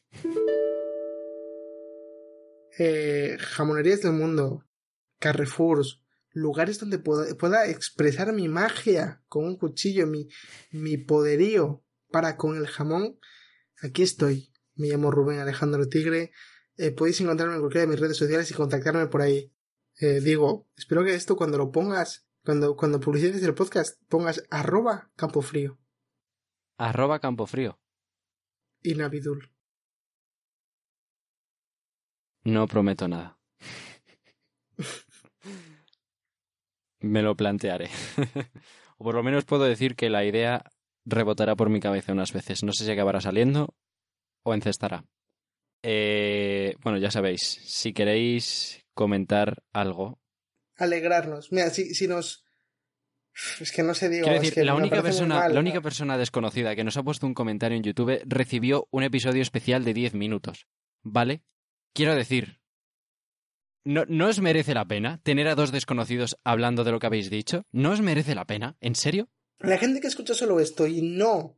[2.79, 4.65] Eh, jamonerías del mundo,
[5.21, 6.03] Carrefours,
[6.33, 10.29] lugares donde pueda, pueda expresar mi magia con un cuchillo, mi,
[10.73, 13.19] mi poderío para con el jamón.
[13.81, 14.51] Aquí estoy.
[14.77, 16.33] Me llamo Rubén Alejandro Tigre.
[16.77, 19.53] Eh, podéis encontrarme en cualquiera de mis redes sociales y contactarme por ahí.
[20.01, 25.11] Eh, digo, espero que esto cuando lo pongas, cuando, cuando publicites el podcast, pongas arroba
[25.17, 25.79] campo frío
[26.77, 27.79] Arroba Campofrío.
[28.83, 29.51] y Navidul.
[32.43, 33.39] No prometo nada.
[37.01, 37.91] Me lo plantearé.
[38.99, 40.65] o por lo menos puedo decir que la idea
[41.05, 42.65] rebotará por mi cabeza unas veces.
[42.65, 43.75] No sé si acabará saliendo
[44.45, 45.05] o encestará.
[45.83, 50.21] Eh, bueno, ya sabéis, si queréis comentar algo,
[50.77, 51.53] Alegrarnos.
[51.53, 52.45] Mira, si, si nos,
[53.61, 54.25] Es que no sé, digo.
[54.25, 55.55] Quiero es decir, que la única, persona, mal.
[55.55, 59.43] la única persona desconocida que nos ha puesto un comentario en YouTube recibió un episodio
[59.43, 60.67] especial de 10 minutos.
[61.03, 61.43] ¿Vale?
[61.93, 62.61] Quiero decir,
[63.85, 67.31] ¿no, ¿no os merece la pena tener a dos desconocidos hablando de lo que habéis
[67.31, 67.67] dicho?
[67.73, 68.77] ¿No os merece la pena?
[68.81, 69.29] ¿En serio?
[69.59, 71.57] La gente que escucha solo esto y no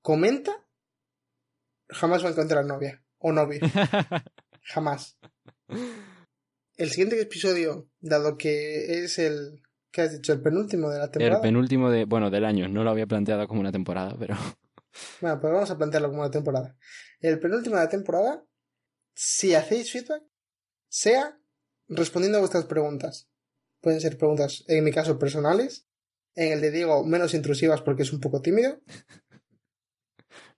[0.00, 0.63] comenta,
[1.88, 3.60] jamás va a encontrar novia o novio.
[4.62, 5.18] Jamás.
[6.76, 9.62] El siguiente episodio, dado que es el.
[9.90, 10.32] ¿Qué has dicho?
[10.32, 11.42] El penúltimo de la El temporada.
[11.42, 12.68] penúltimo de, bueno, del año.
[12.68, 14.36] No lo había planteado como una temporada, pero...
[15.20, 16.76] Bueno, pues vamos a plantearlo como una temporada.
[17.18, 18.44] El penúltimo de la temporada,
[19.12, 20.22] si hacéis feedback,
[20.88, 21.36] sea
[21.88, 23.28] respondiendo a vuestras preguntas.
[23.80, 25.88] Pueden ser preguntas, en mi caso, personales.
[26.36, 28.80] En el de Diego, menos intrusivas porque es un poco tímido.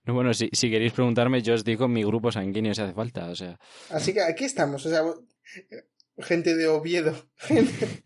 [0.07, 3.29] No, bueno, si, si queréis preguntarme, yo os digo mi grupo sanguíneo si hace falta.
[3.29, 4.85] O sea, Así que aquí estamos.
[4.85, 5.03] O sea,
[6.19, 8.03] gente de Oviedo, gente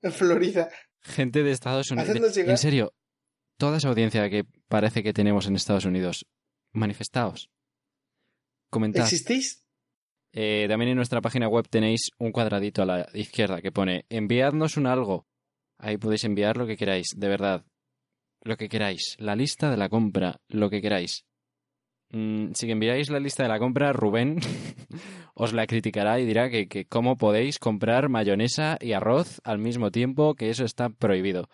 [0.00, 0.70] en Florida.
[1.02, 2.36] gente de Estados Unidos.
[2.38, 2.94] En serio,
[3.58, 6.26] toda esa audiencia que parece que tenemos en Estados Unidos,
[6.72, 7.50] manifestaos.
[8.70, 9.04] Comentad.
[9.04, 9.62] ¿Existís?
[10.32, 14.76] Eh, también en nuestra página web tenéis un cuadradito a la izquierda que pone enviadnos
[14.76, 15.26] un algo.
[15.78, 17.64] Ahí podéis enviar lo que queráis, de verdad.
[18.46, 19.16] Lo que queráis.
[19.18, 21.24] La lista de la compra, lo que queráis.
[22.10, 24.38] Mm, si enviáis la lista de la compra, Rubén
[25.34, 29.90] os la criticará y dirá que, que cómo podéis comprar mayonesa y arroz al mismo
[29.90, 31.48] tiempo, que eso está prohibido.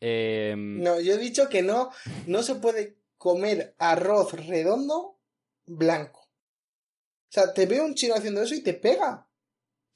[0.00, 1.90] Em, No, yo he dicho que no,
[2.26, 5.18] no se puede comer arroz redondo
[5.64, 6.20] blanco.
[6.20, 9.26] O sea, te veo un chino haciendo eso y te pega.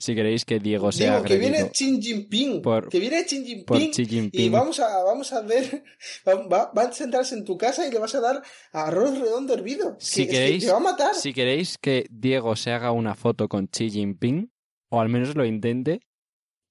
[0.01, 2.63] Si queréis que Diego sea Digo, que agredido viene Xi Jinping.
[2.63, 3.65] por- que viene Xi Jinping.
[3.67, 5.85] por Xi Jinping, Y vamos a, vamos a ver,
[6.27, 8.43] va, va- a sentarse en tu casa y le vas a dar
[8.73, 9.97] arroz redondo hervido.
[10.01, 11.15] Si que- es que queréis- te va a matar.
[11.15, 14.51] Si queréis que Diego se haga una foto con Xi Jinping,
[14.89, 16.01] o al menos lo intente,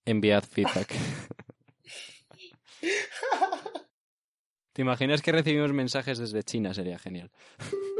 [0.06, 0.90] enviad feedback.
[4.74, 6.74] ¿Te imaginas que recibimos mensajes desde China?
[6.74, 7.30] Sería genial.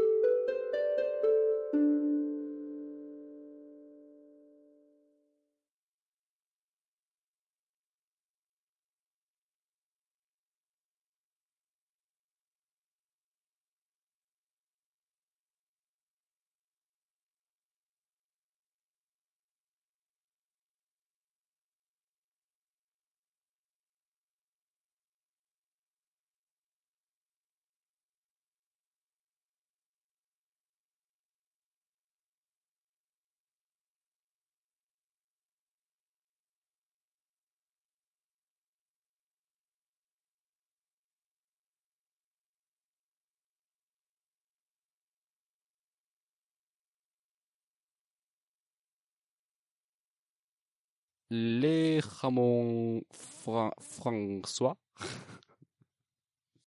[51.30, 54.76] Le jamón Fra- François.